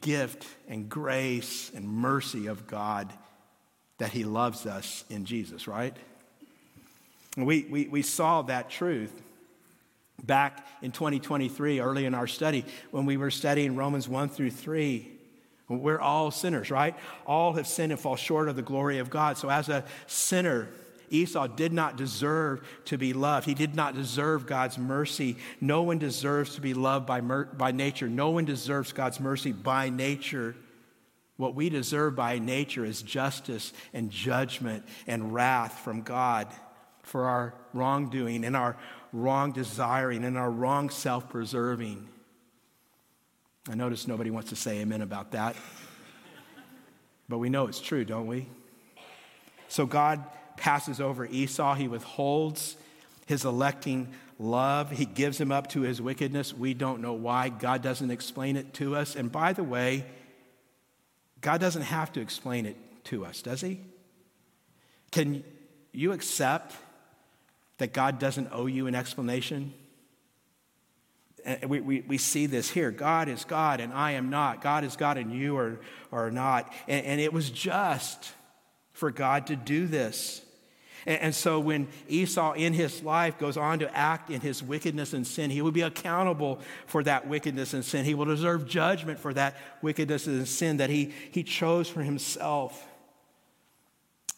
[0.00, 3.12] gift and grace and mercy of God
[3.98, 5.94] that He loves us in Jesus, right?
[7.36, 9.22] We, we, we saw that truth
[10.22, 15.10] back in 2023, early in our study, when we were studying Romans 1 through 3.
[15.68, 16.94] We're all sinners, right?
[17.26, 19.38] All have sinned and fall short of the glory of God.
[19.38, 20.68] So, as a sinner,
[21.10, 23.46] Esau did not deserve to be loved.
[23.46, 25.36] He did not deserve God's mercy.
[25.60, 28.08] No one deserves to be loved by, mer- by nature.
[28.08, 30.54] No one deserves God's mercy by nature.
[31.36, 36.48] What we deserve by nature is justice and judgment and wrath from God
[37.04, 38.76] for our wrongdoing and our
[39.12, 42.08] wrong desiring and our wrong self preserving.
[43.70, 45.56] I notice nobody wants to say amen about that.
[47.28, 48.48] But we know it's true, don't we?
[49.68, 50.22] So God
[50.56, 51.74] passes over Esau.
[51.74, 52.76] He withholds
[53.26, 54.90] his electing love.
[54.90, 56.52] He gives him up to his wickedness.
[56.52, 57.48] We don't know why.
[57.48, 59.16] God doesn't explain it to us.
[59.16, 60.04] And by the way,
[61.40, 63.80] God doesn't have to explain it to us, does he?
[65.10, 65.44] Can
[65.92, 66.74] you accept
[67.78, 69.74] that God doesn't owe you an explanation?
[71.66, 72.90] we, we, we see this here.
[72.90, 74.62] God is God and I am not.
[74.62, 75.80] God is God and you are,
[76.12, 76.72] are not.
[76.88, 78.32] And, and it was just
[78.92, 80.42] for God to do this.
[81.06, 85.12] And, and so when Esau in his life goes on to act in his wickedness
[85.12, 88.04] and sin, he will be accountable for that wickedness and sin.
[88.04, 92.86] He will deserve judgment for that wickedness and sin that he, he chose for himself.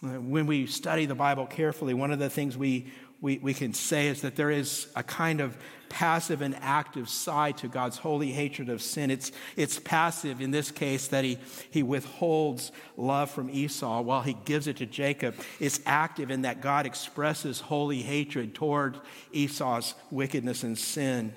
[0.02, 2.92] When we study the Bible carefully, one of the things we
[3.26, 5.58] we, we can say is that there is a kind of
[5.88, 9.10] passive and active side to God's holy hatred of sin.
[9.10, 11.38] It's, it's passive in this case that he,
[11.72, 15.34] he withholds love from Esau while he gives it to Jacob.
[15.58, 19.00] It's active in that God expresses holy hatred toward
[19.32, 21.34] Esau's wickedness and sin,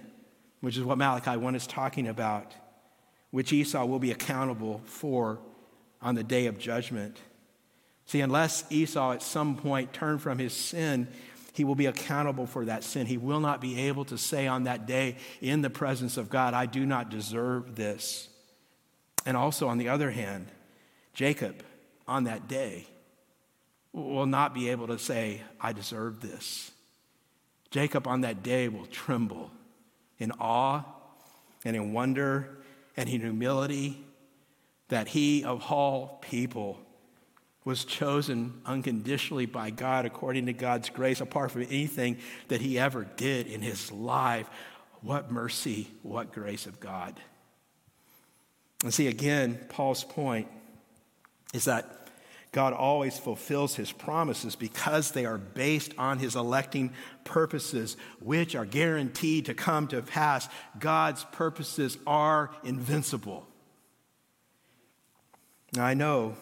[0.61, 2.53] which is what Malachi 1 is talking about,
[3.31, 5.39] which Esau will be accountable for
[6.03, 7.17] on the day of judgment.
[8.09, 11.07] See, unless Esau at some point turned from his sin,
[11.53, 13.05] he will be accountable for that sin.
[13.05, 16.53] He will not be able to say on that day in the presence of God,
[16.53, 18.29] I do not deserve this.
[19.25, 20.47] And also, on the other hand,
[21.13, 21.63] Jacob
[22.07, 22.87] on that day
[23.91, 26.71] will not be able to say, I deserve this.
[27.71, 29.51] Jacob on that day will tremble
[30.17, 30.83] in awe
[31.63, 32.57] and in wonder
[32.97, 34.03] and in humility
[34.89, 36.79] that he, of all people,
[37.69, 42.17] was chosen unconditionally by God according to God's grace, apart from anything
[42.47, 44.49] that he ever did in his life.
[45.01, 47.15] What mercy, what grace of God.
[48.83, 50.47] And see, again, Paul's point
[51.53, 52.09] is that
[52.51, 56.91] God always fulfills his promises because they are based on his electing
[57.23, 60.49] purposes, which are guaranteed to come to pass.
[60.79, 63.45] God's purposes are invincible.
[65.75, 66.35] Now, I know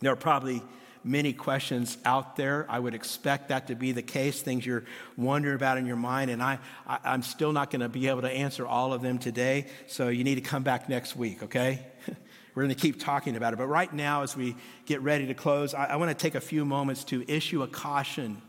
[0.00, 0.62] there are probably
[1.06, 2.66] many questions out there.
[2.68, 4.84] I would expect that to be the case, things you're
[5.16, 8.22] wondering about in your mind, and I, I, am still not going to be able
[8.22, 11.86] to answer all of them today, so you need to come back next week, okay?
[12.54, 13.56] We're going to keep talking about it.
[13.56, 16.40] But right now, as we get ready to close, I, I want to take a
[16.40, 18.42] few moments to issue a caution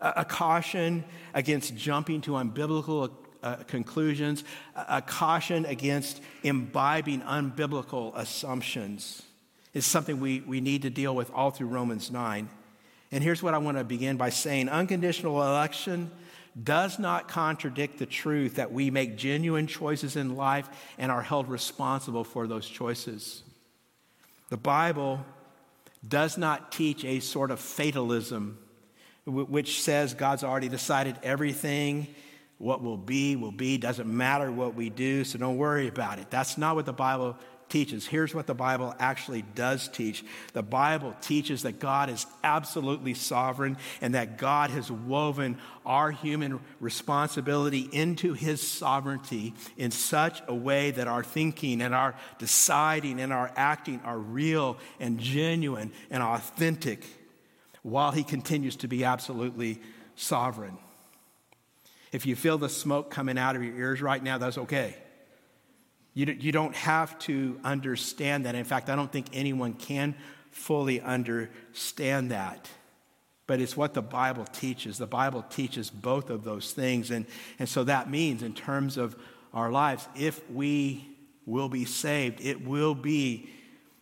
[0.00, 1.04] a, a caution
[1.34, 3.12] against jumping to unbiblical
[3.42, 4.44] uh, conclusions,
[4.74, 9.22] a, a caution against imbibing unbiblical assumptions
[9.74, 12.48] is something we, we need to deal with all through Romans 9.
[13.12, 16.10] And here's what I want to begin by saying unconditional election
[16.62, 20.68] does not contradict the truth that we make genuine choices in life
[20.98, 23.42] and are held responsible for those choices.
[24.50, 25.24] The Bible
[26.06, 28.58] does not teach a sort of fatalism
[29.26, 32.14] which says God's already decided everything.
[32.58, 33.78] What will be, will be.
[33.78, 36.30] Doesn't matter what we do, so don't worry about it.
[36.30, 37.36] That's not what the Bible
[37.74, 38.06] teaches.
[38.06, 43.76] Here's what the Bible actually does teach the Bible teaches that God is absolutely sovereign
[44.00, 50.92] and that God has woven our human responsibility into his sovereignty in such a way
[50.92, 57.04] that our thinking and our deciding and our acting are real and genuine and authentic
[57.82, 59.82] while he continues to be absolutely
[60.14, 60.78] sovereign.
[62.12, 64.94] If you feel the smoke coming out of your ears right now, that's okay.
[66.14, 68.54] You, you don't have to understand that.
[68.54, 70.14] In fact, I don't think anyone can
[70.52, 72.68] fully understand that.
[73.46, 74.96] But it's what the Bible teaches.
[74.96, 77.10] The Bible teaches both of those things.
[77.10, 77.26] And,
[77.58, 79.16] and so that means, in terms of
[79.52, 81.06] our lives, if we
[81.44, 83.50] will be saved, it will be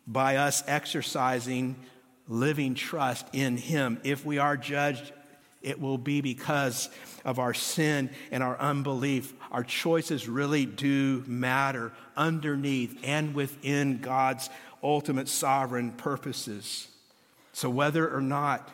[0.07, 1.77] by us exercising
[2.29, 4.01] living trust in Him.
[4.05, 5.13] If we are judged,
[5.63, 6.89] it will be because
[7.25, 9.33] of our sin and our unbelief.
[9.51, 14.51] Our choices really do matter underneath and within God's
[14.83, 16.89] ultimate sovereign purposes.
[17.53, 18.69] So, whether or not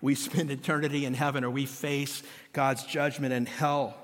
[0.00, 2.22] we spend eternity in heaven or we face
[2.52, 3.94] God's judgment in hell,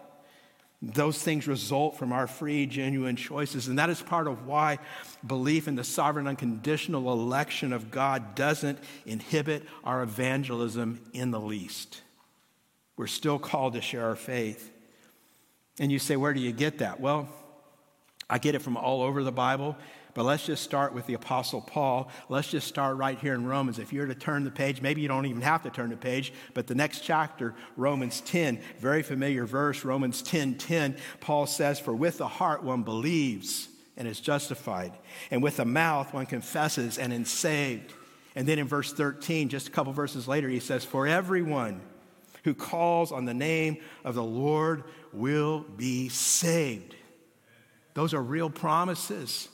[0.81, 3.69] those things result from our free, genuine choices.
[3.69, 4.79] And that is part of why
[5.25, 12.03] belief in the sovereign, unconditional election of God doesn't inhibit our evangelism in the least.
[12.97, 14.71] We're still called to share our faith.
[15.79, 17.01] And you say, where do you get that?
[17.01, 17.29] Well,
[18.29, 19.77] I get it from all over the Bible,
[20.15, 22.11] but let's just start with the Apostle Paul.
[22.29, 23.79] Let's just start right here in Romans.
[23.79, 26.33] If you're to turn the page, maybe you don't even have to turn the page,
[26.55, 31.95] but the next chapter, Romans 10, very familiar verse, Romans 10 10, Paul says, For
[31.95, 34.93] with the heart one believes and is justified,
[35.31, 37.93] and with the mouth one confesses and is saved.
[38.35, 41.83] And then in verse 13, just a couple verses later, he says, For everyone
[42.45, 46.95] who calls on the name of the Lord will be saved.
[47.95, 49.49] Those are real promises.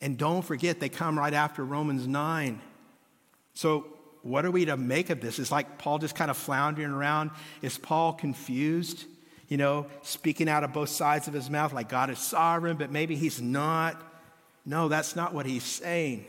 [0.00, 2.60] And don't forget, they come right after Romans 9.
[3.54, 3.86] So,
[4.22, 5.38] what are we to make of this?
[5.38, 7.30] It's like Paul just kind of floundering around?
[7.60, 9.04] Is Paul confused?
[9.48, 12.90] You know, speaking out of both sides of his mouth like God is sovereign, but
[12.90, 14.02] maybe he's not.
[14.64, 16.24] No, that's not what he's saying.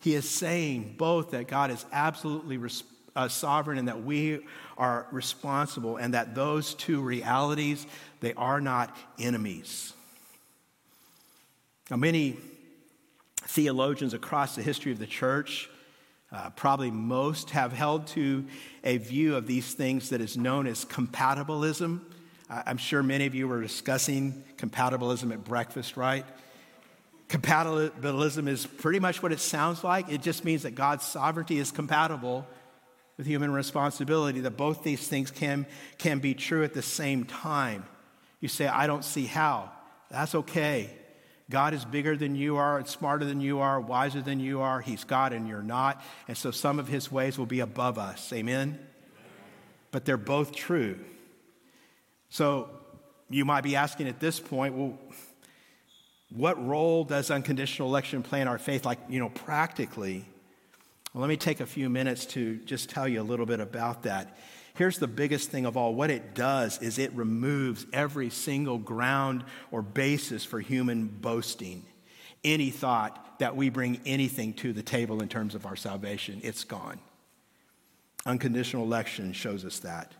[0.00, 2.60] He is saying both that God is absolutely
[3.14, 4.40] uh, sovereign and that we
[4.78, 7.86] are responsible, and that those two realities,
[8.20, 9.92] they are not enemies.
[11.90, 12.36] Now, many
[13.36, 15.70] theologians across the history of the church
[16.32, 18.44] Uh, probably most have held to
[18.82, 22.00] a view of these things that is known as compatibilism.
[22.50, 26.26] I'm sure many of you were discussing compatibilism at breakfast, right?
[27.28, 30.08] Compatibilism is pretty much what it sounds like.
[30.08, 32.44] It just means that God's sovereignty is compatible
[33.16, 35.66] with human responsibility, that both these things can,
[35.98, 37.84] can be true at the same time.
[38.40, 39.70] You say, I don't see how.
[40.10, 40.90] That's okay.
[41.48, 44.80] God is bigger than you are, and smarter than you are, wiser than you are.
[44.80, 46.02] He's God and you're not.
[46.28, 48.32] And so some of his ways will be above us.
[48.32, 48.78] Amen?
[49.92, 50.98] But they're both true.
[52.28, 52.68] So
[53.30, 54.98] you might be asking at this point, well,
[56.30, 60.24] what role does unconditional election play in our faith, like, you know, practically?
[61.16, 64.02] Well, let me take a few minutes to just tell you a little bit about
[64.02, 64.36] that.
[64.74, 69.42] Here's the biggest thing of all what it does is it removes every single ground
[69.70, 71.86] or basis for human boasting.
[72.44, 76.64] Any thought that we bring anything to the table in terms of our salvation, it's
[76.64, 77.00] gone.
[78.26, 80.12] Unconditional election shows us that.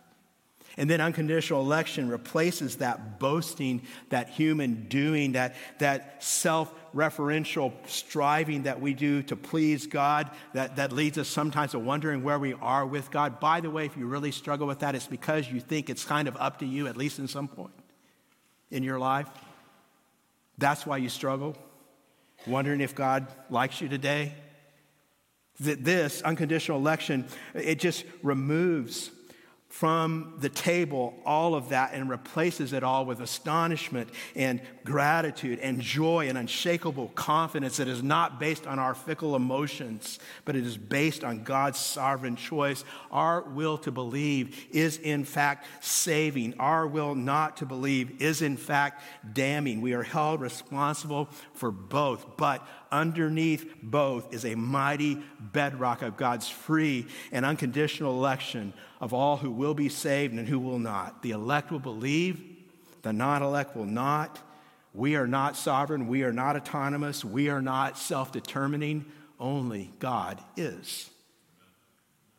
[0.79, 8.63] And then unconditional election replaces that boasting, that human doing, that, that self referential striving
[8.63, 12.53] that we do to please God that, that leads us sometimes to wondering where we
[12.53, 13.39] are with God.
[13.39, 16.27] By the way, if you really struggle with that, it's because you think it's kind
[16.27, 17.73] of up to you, at least in some point
[18.69, 19.27] in your life.
[20.59, 21.55] That's why you struggle,
[22.45, 24.35] wondering if God likes you today.
[25.59, 27.25] That this unconditional election,
[27.55, 29.09] it just removes
[29.77, 35.79] from the table all of that and replaces it all with astonishment and gratitude and
[35.79, 40.75] joy and unshakable confidence that is not based on our fickle emotions, but it is
[40.75, 42.83] based on God's sovereign choice.
[43.11, 48.57] Our will to believe is in fact saving, our will not to believe is in
[48.57, 49.81] fact damning.
[49.81, 56.49] We are held responsible for both, but underneath both is a mighty bedrock of God's
[56.49, 61.21] free and unconditional election of all who will be saved and who will not.
[61.21, 62.41] The elect will believe,
[63.01, 64.39] the non elect will not.
[64.93, 69.05] We are not sovereign, we are not autonomous, we are not self determining.
[69.39, 71.11] Only God is.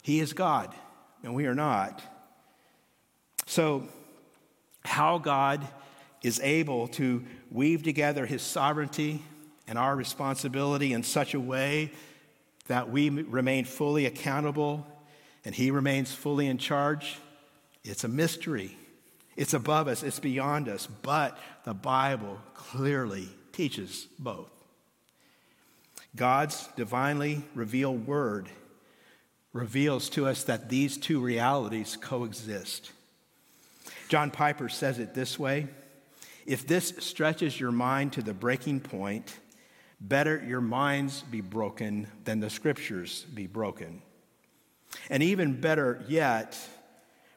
[0.03, 0.75] He is God,
[1.23, 2.03] and we are not.
[3.47, 3.89] So,
[4.85, 5.67] how God
[6.23, 9.23] is able to weave together his sovereignty
[9.69, 11.93] and our responsibility in such a way
[12.67, 14.87] that we remain fully accountable
[15.49, 17.17] and He remains fully in charge,
[17.83, 18.77] it's a mystery.
[19.35, 24.51] It's above us, it's beyond us, but the Bible clearly teaches both.
[26.15, 28.51] God's divinely revealed word
[29.55, 32.93] reveals to us that these two realities coexist.
[34.09, 35.69] John Piper says it this way
[36.45, 39.35] If this stretches your mind to the breaking point,
[39.99, 44.03] better your minds be broken than the scriptures be broken.
[45.11, 46.59] And even better yet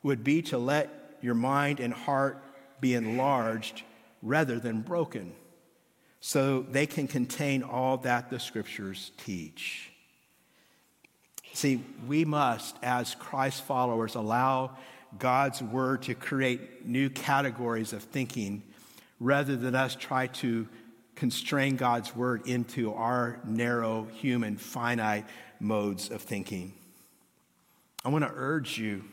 [0.03, 2.43] would be to let your mind and heart
[2.79, 3.83] be enlarged
[4.21, 5.33] rather than broken,
[6.19, 9.91] so they can contain all that the scriptures teach.
[11.53, 14.77] See, we must, as Christ followers, allow
[15.17, 18.63] God's word to create new categories of thinking
[19.19, 20.67] rather than us try to
[21.15, 25.25] constrain God's word into our narrow, human, finite
[25.59, 26.73] modes of thinking.
[28.03, 29.03] I want to urge you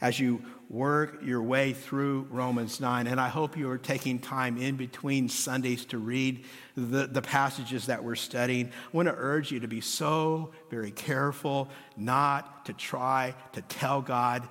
[0.00, 4.58] as you work your way through Romans 9, and I hope you are taking time
[4.58, 6.44] in between Sundays to read
[6.76, 8.66] the, the passages that we're studying.
[8.66, 14.02] I want to urge you to be so very careful not to try to tell
[14.02, 14.48] God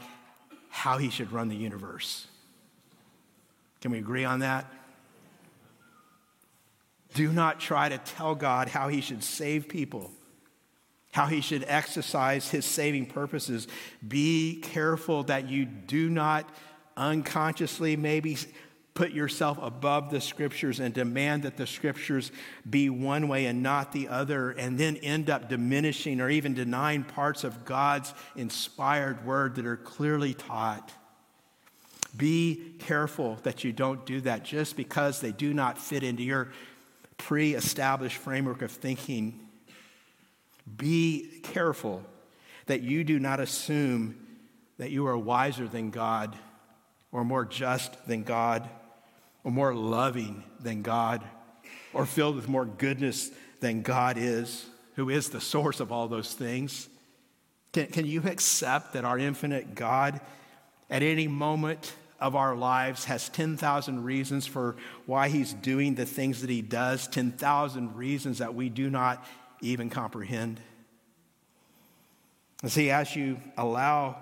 [0.69, 2.27] how he should run the universe.
[3.81, 4.71] Can we agree on that?
[7.13, 10.11] Do not try to tell God how he should save people
[11.11, 13.67] how he should exercise his saving purposes.
[14.07, 16.49] Be careful that you do not
[16.97, 18.37] unconsciously maybe
[18.93, 22.31] put yourself above the scriptures and demand that the scriptures
[22.69, 27.03] be one way and not the other, and then end up diminishing or even denying
[27.03, 30.91] parts of God's inspired word that are clearly taught.
[32.15, 36.51] Be careful that you don't do that just because they do not fit into your
[37.17, 39.40] pre established framework of thinking
[40.77, 42.03] be careful
[42.67, 44.15] that you do not assume
[44.77, 46.35] that you are wiser than God,
[47.11, 48.67] or more just than God,
[49.43, 51.21] or more loving than God,
[51.93, 56.33] or filled with more goodness than God is, who is the source of all those
[56.33, 56.89] things.
[57.73, 60.19] Can, can you accept that our infinite God,
[60.89, 66.41] at any moment of our lives, has 10,000 reasons for why He's doing the things
[66.41, 69.25] that He does, 10,000 reasons that we do not
[69.61, 70.59] even comprehend.
[72.61, 74.17] And see, as you allow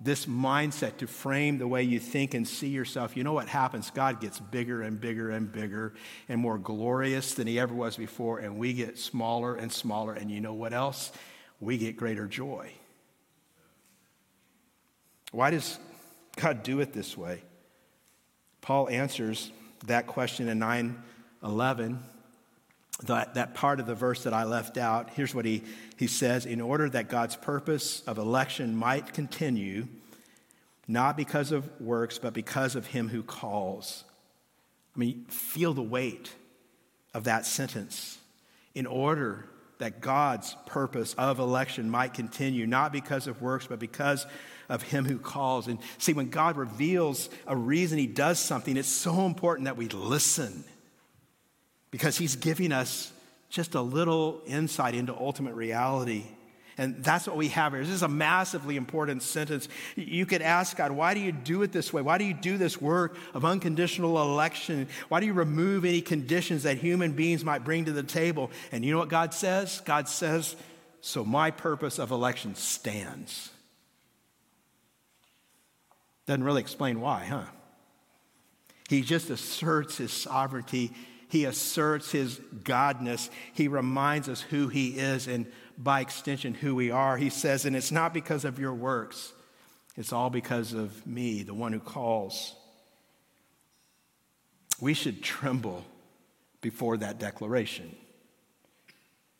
[0.00, 3.90] this mindset to frame the way you think and see yourself, you know what happens?
[3.90, 5.94] God gets bigger and bigger and bigger
[6.28, 10.12] and more glorious than he ever was before, and we get smaller and smaller.
[10.12, 11.12] And you know what else?
[11.60, 12.72] We get greater joy.
[15.32, 15.78] Why does
[16.36, 17.42] God do it this way?
[18.60, 19.50] Paul answers
[19.86, 21.02] that question in 9
[21.42, 22.02] 11
[23.04, 25.62] that, that part of the verse that I left out, here's what he,
[25.96, 29.86] he says In order that God's purpose of election might continue,
[30.88, 34.04] not because of works, but because of him who calls.
[34.94, 36.32] I mean, feel the weight
[37.12, 38.18] of that sentence.
[38.74, 39.46] In order
[39.78, 44.26] that God's purpose of election might continue, not because of works, but because
[44.70, 45.66] of him who calls.
[45.68, 49.88] And see, when God reveals a reason he does something, it's so important that we
[49.88, 50.64] listen
[51.90, 53.12] because he's giving us
[53.48, 56.24] just a little insight into ultimate reality.
[56.78, 57.82] And that's what we have here.
[57.82, 59.66] This is a massively important sentence.
[59.94, 62.02] You could ask God, why do you do it this way?
[62.02, 64.88] Why do you do this work of unconditional election?
[65.08, 68.50] Why do you remove any conditions that human beings might bring to the table?
[68.72, 69.80] And you know what God says?
[69.86, 70.54] God says,
[71.00, 73.50] so my purpose of election stands.
[76.26, 77.44] Doesn't really explain why, huh?
[78.90, 80.92] He just asserts his sovereignty
[81.36, 83.28] he asserts his godness.
[83.52, 87.18] He reminds us who he is and, by extension, who we are.
[87.18, 89.34] He says, and it's not because of your works,
[89.96, 92.54] it's all because of me, the one who calls.
[94.80, 95.84] We should tremble
[96.62, 97.94] before that declaration.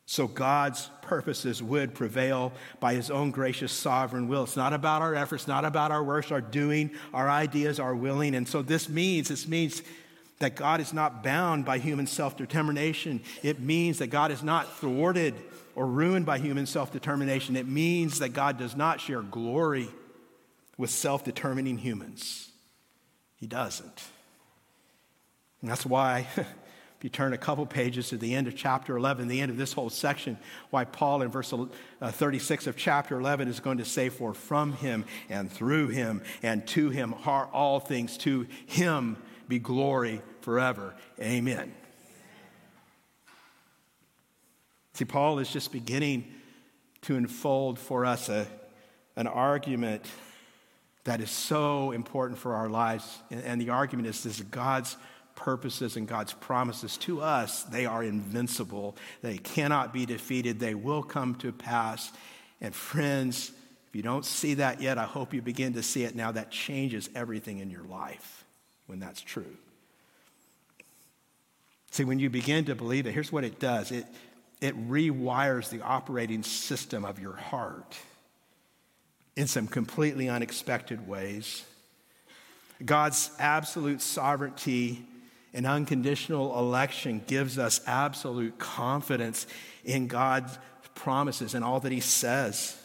[0.05, 4.45] So God's purposes would prevail by his own gracious sovereign will.
[4.45, 8.35] It's not about our efforts, not about our works, our doing, our ideas, our willing.
[8.35, 9.83] And so this means, this means
[10.39, 13.23] that God is not bound by human self determination.
[13.43, 15.35] It means that God is not thwarted
[15.75, 17.57] or ruined by human self determination.
[17.57, 19.89] It means that God does not share glory
[20.77, 22.51] with self determining humans.
[23.37, 24.05] He doesn't.
[25.63, 26.47] And that's why, if
[27.03, 29.73] you turn a couple pages to the end of chapter 11, the end of this
[29.73, 30.37] whole section,
[30.71, 34.75] why Paul in verse uh, 36 of chapter 11 is going to say, For from
[34.75, 39.17] him and through him and to him are all things, to him
[39.49, 40.95] be glory forever.
[41.21, 41.73] Amen.
[44.95, 46.33] See, Paul is just beginning
[47.03, 48.47] to unfold for us a,
[49.15, 50.07] an argument
[51.05, 53.19] that is so important for our lives.
[53.31, 54.97] And, and the argument is this God's
[55.35, 58.97] purposes and God's promises to us, they are invincible.
[59.21, 60.59] They cannot be defeated.
[60.59, 62.11] They will come to pass.
[62.63, 63.53] And friends,
[63.89, 66.33] if you don't see that yet, I hope you begin to see it now.
[66.33, 68.46] That changes everything in your life
[68.87, 69.57] when that's true.
[71.91, 74.07] See, when you begin to believe it, here's what it does it,
[74.61, 77.97] it rewires the operating system of your heart
[79.37, 81.65] in some completely unexpected ways.
[82.85, 85.05] God's absolute sovereignty
[85.55, 89.47] and unconditional election gives us absolute confidence
[89.85, 90.59] in God's
[90.95, 92.77] promises and all that He says.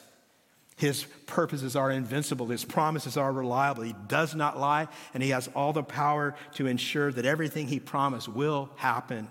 [0.82, 2.48] His purposes are invincible.
[2.48, 3.84] His promises are reliable.
[3.84, 7.80] He does not lie, and he has all the power to ensure that everything he
[7.80, 9.28] promised will happen.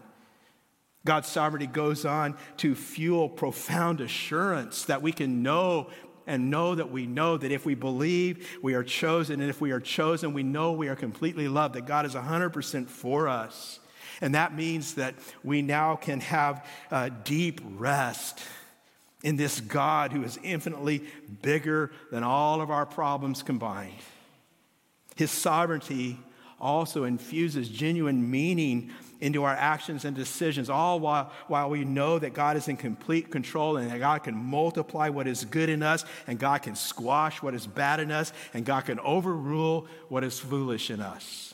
[1.05, 5.90] God's sovereignty goes on to fuel profound assurance that we can know
[6.24, 9.40] and know that we know that if we believe, we are chosen.
[9.40, 12.88] And if we are chosen, we know we are completely loved, that God is 100%
[12.88, 13.80] for us.
[14.20, 18.38] And that means that we now can have uh, deep rest
[19.22, 21.04] in this God who is infinitely
[21.42, 23.92] bigger than all of our problems combined.
[25.16, 26.18] His sovereignty
[26.60, 28.90] also infuses genuine meaning
[29.20, 33.30] into our actions and decisions, all while, while we know that God is in complete
[33.30, 37.42] control and that God can multiply what is good in us, and God can squash
[37.42, 41.52] what is bad in us, and God can overrule what is foolish in us.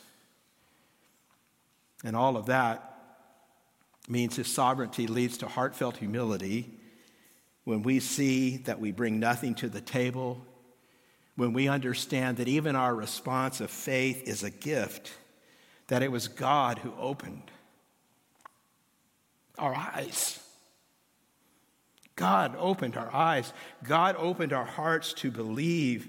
[2.05, 2.99] And all of that
[4.09, 6.71] means His sovereignty leads to heartfelt humility
[7.67, 10.41] when we see that we bring nothing to the table,
[11.35, 15.13] when we understand that even our response of faith is a gift,
[15.89, 17.51] that it was God who opened
[19.59, 20.39] our eyes.
[22.15, 23.53] God opened our eyes.
[23.83, 26.07] God opened our hearts to believe.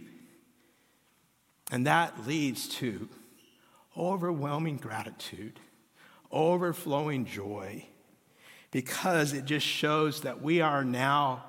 [1.71, 3.09] And that leads to
[3.97, 5.59] overwhelming gratitude,
[6.31, 7.87] overflowing joy
[8.71, 11.45] because it just shows that we are now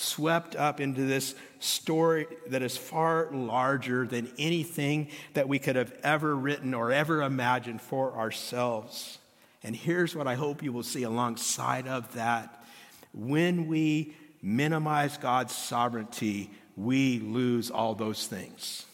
[0.00, 5.92] swept up into this story that is far larger than anything that we could have
[6.02, 9.18] ever written or ever imagined for ourselves.
[9.62, 12.64] And here's what I hope you will see alongside of that.
[13.12, 18.86] When we minimize God's sovereignty, we lose all those things.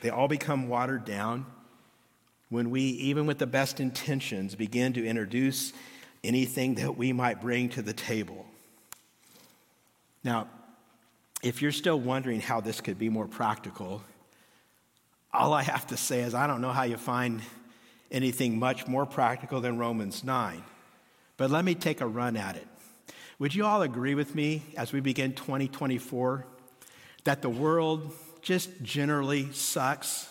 [0.00, 1.44] They all become watered down
[2.48, 5.72] when we, even with the best intentions, begin to introduce
[6.22, 8.46] anything that we might bring to the table.
[10.22, 10.48] Now,
[11.42, 14.02] if you're still wondering how this could be more practical,
[15.32, 17.40] all I have to say is I don't know how you find
[18.10, 20.62] anything much more practical than Romans 9.
[21.36, 22.66] But let me take a run at it.
[23.38, 26.44] Would you all agree with me as we begin 2024
[27.24, 28.12] that the world
[28.42, 30.28] just generally sucks?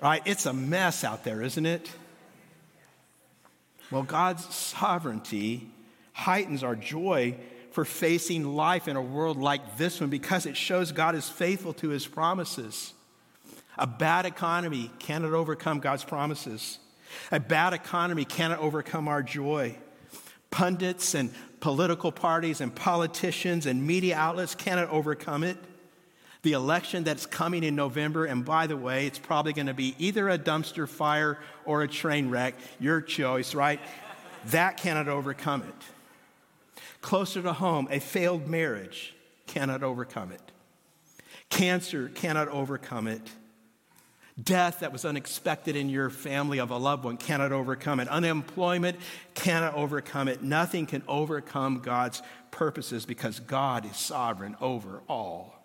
[0.00, 0.22] right?
[0.24, 1.90] It's a mess out there, isn't it?
[3.90, 5.70] Well, God's sovereignty
[6.12, 7.36] heightens our joy
[7.70, 11.72] for facing life in a world like this one because it shows God is faithful
[11.74, 12.92] to his promises.
[13.76, 16.78] A bad economy cannot overcome God's promises.
[17.30, 19.76] A bad economy cannot overcome our joy.
[20.50, 25.56] Pundits and political parties and politicians and media outlets cannot overcome it.
[26.42, 29.94] The election that's coming in November, and by the way, it's probably going to be
[29.98, 33.80] either a dumpster fire or a train wreck, your choice, right?
[34.46, 36.82] That cannot overcome it.
[37.00, 39.14] Closer to home, a failed marriage
[39.46, 40.42] cannot overcome it.
[41.50, 43.22] Cancer cannot overcome it.
[44.40, 48.06] Death that was unexpected in your family of a loved one cannot overcome it.
[48.06, 48.96] Unemployment
[49.34, 50.42] cannot overcome it.
[50.42, 52.22] Nothing can overcome God's
[52.52, 55.57] purposes because God is sovereign over all.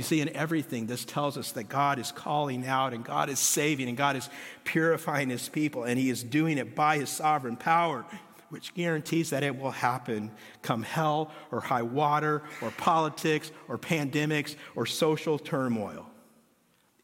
[0.00, 3.38] You see, in everything, this tells us that God is calling out and God is
[3.38, 4.30] saving and God is
[4.64, 8.06] purifying his people, and he is doing it by his sovereign power
[8.48, 10.30] which guarantees that it will happen
[10.62, 16.06] come hell or high water or politics or pandemics or social turmoil.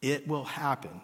[0.01, 0.99] It will happen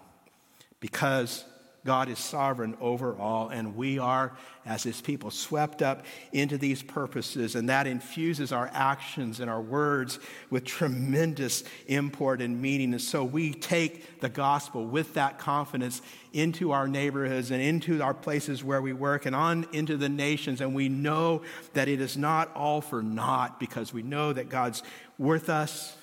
[0.79, 1.45] because
[1.85, 6.81] God is sovereign over all, and we are, as his people, swept up into these
[6.81, 10.19] purposes, and that infuses our actions and our words
[10.49, 12.93] with tremendous import and meaning.
[12.93, 18.13] And so we take the gospel with that confidence into our neighborhoods and into our
[18.13, 21.41] places where we work and on into the nations, and we know
[21.73, 24.83] that it is not all for naught because we know that God's
[25.17, 25.97] worth us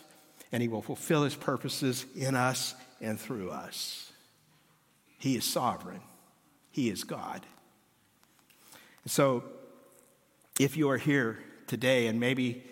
[0.52, 4.09] and he will fulfill his purposes in us and through us.
[5.20, 6.00] He is sovereign,
[6.72, 7.46] He is God.
[9.06, 9.44] So,
[10.58, 12.64] if you are here today and maybe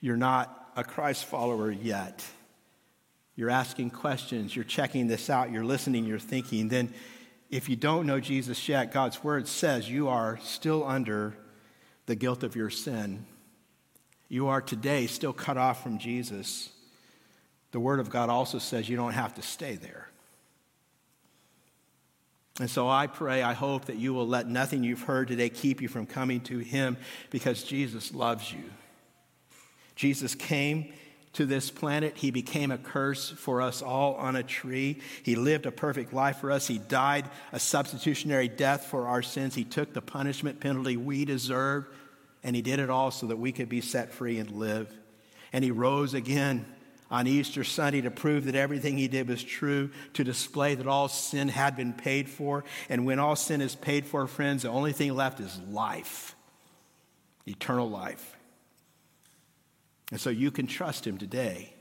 [0.00, 2.24] you're not a Christ follower yet,
[3.36, 6.92] you're asking questions, you're checking this out, you're listening, you're thinking, then
[7.50, 11.36] if you don't know Jesus yet, God's word says you are still under
[12.06, 13.26] the guilt of your sin.
[14.28, 16.70] You are today still cut off from Jesus.
[17.70, 20.10] The word of God also says you don't have to stay there.
[22.58, 25.82] And so I pray, I hope that you will let nothing you've heard today keep
[25.82, 26.96] you from coming to Him
[27.30, 28.64] because Jesus loves you.
[29.94, 30.92] Jesus came
[31.34, 32.16] to this planet.
[32.16, 35.00] He became a curse for us all on a tree.
[35.22, 36.66] He lived a perfect life for us.
[36.66, 39.54] He died a substitutionary death for our sins.
[39.54, 41.88] He took the punishment penalty we deserved,
[42.42, 44.90] and He did it all so that we could be set free and live.
[45.52, 46.64] And He rose again
[47.10, 51.08] on Easter Sunday to prove that everything he did was true, to display that all
[51.08, 52.64] sin had been paid for.
[52.88, 56.34] And when all sin is paid for, friends, the only thing left is life,
[57.46, 58.36] eternal life.
[60.10, 61.72] And so you can trust him today.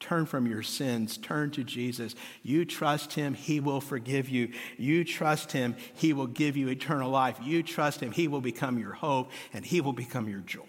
[0.00, 2.16] Turn from your sins, turn to Jesus.
[2.42, 4.50] You trust him, he will forgive you.
[4.76, 7.38] You trust him, he will give you eternal life.
[7.40, 10.64] You trust him, he will become your hope, and he will become your joy.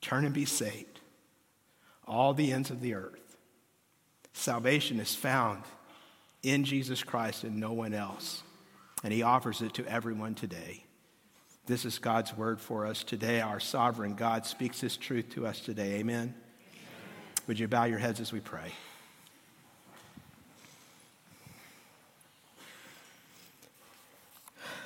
[0.00, 0.97] Turn and be saved
[2.08, 3.36] all the ends of the earth.
[4.32, 5.62] Salvation is found
[6.42, 8.42] in Jesus Christ and no one else.
[9.04, 10.84] And he offers it to everyone today.
[11.66, 13.40] This is God's word for us today.
[13.40, 15.96] Our sovereign God speaks this truth to us today.
[15.96, 16.00] Amen.
[16.00, 16.34] Amen.
[17.46, 18.72] Would you bow your heads as we pray?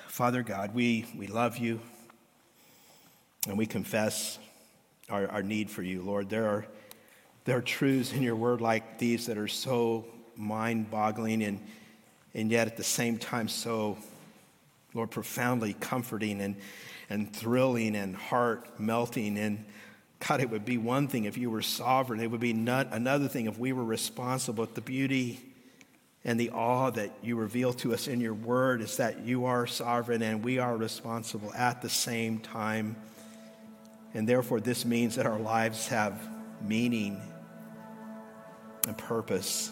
[0.09, 1.81] Father God, we, we love you
[3.49, 4.39] and we confess
[5.09, 6.29] our, our need for you, Lord.
[6.29, 6.67] There are
[7.45, 10.05] there are truths in your word like these that are so
[10.37, 11.61] mind boggling and,
[12.35, 13.99] and yet at the same time so,
[14.95, 16.57] Lord, profoundly comforting and,
[17.11, 19.39] and thrilling and heart melting.
[19.39, 19.65] And
[20.27, 23.27] God, it would be one thing if you were sovereign, it would be not another
[23.27, 24.65] thing if we were responsible.
[24.65, 25.41] But The beauty
[26.25, 29.67] and the awe that you reveal to us in your word is that you are
[29.67, 32.95] sovereign and we are responsible at the same time.
[34.15, 36.21] And therefore, this means that our lives have
[36.63, 37.21] meaning
[38.87, 39.71] and purpose.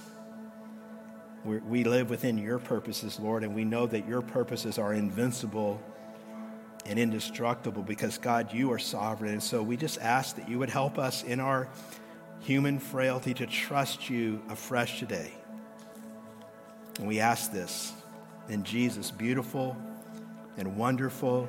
[1.45, 5.81] We're, we live within your purposes, Lord, and we know that your purposes are invincible
[6.87, 9.33] and indestructible because, God, you are sovereign.
[9.33, 11.69] And so we just ask that you would help us in our
[12.41, 15.33] human frailty to trust you afresh today.
[16.99, 17.93] And we ask this
[18.49, 19.77] in Jesus' beautiful
[20.57, 21.49] and wonderful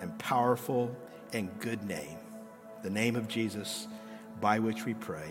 [0.00, 0.94] and powerful
[1.32, 2.18] and good name,
[2.82, 3.86] the name of Jesus
[4.40, 5.30] by which we pray.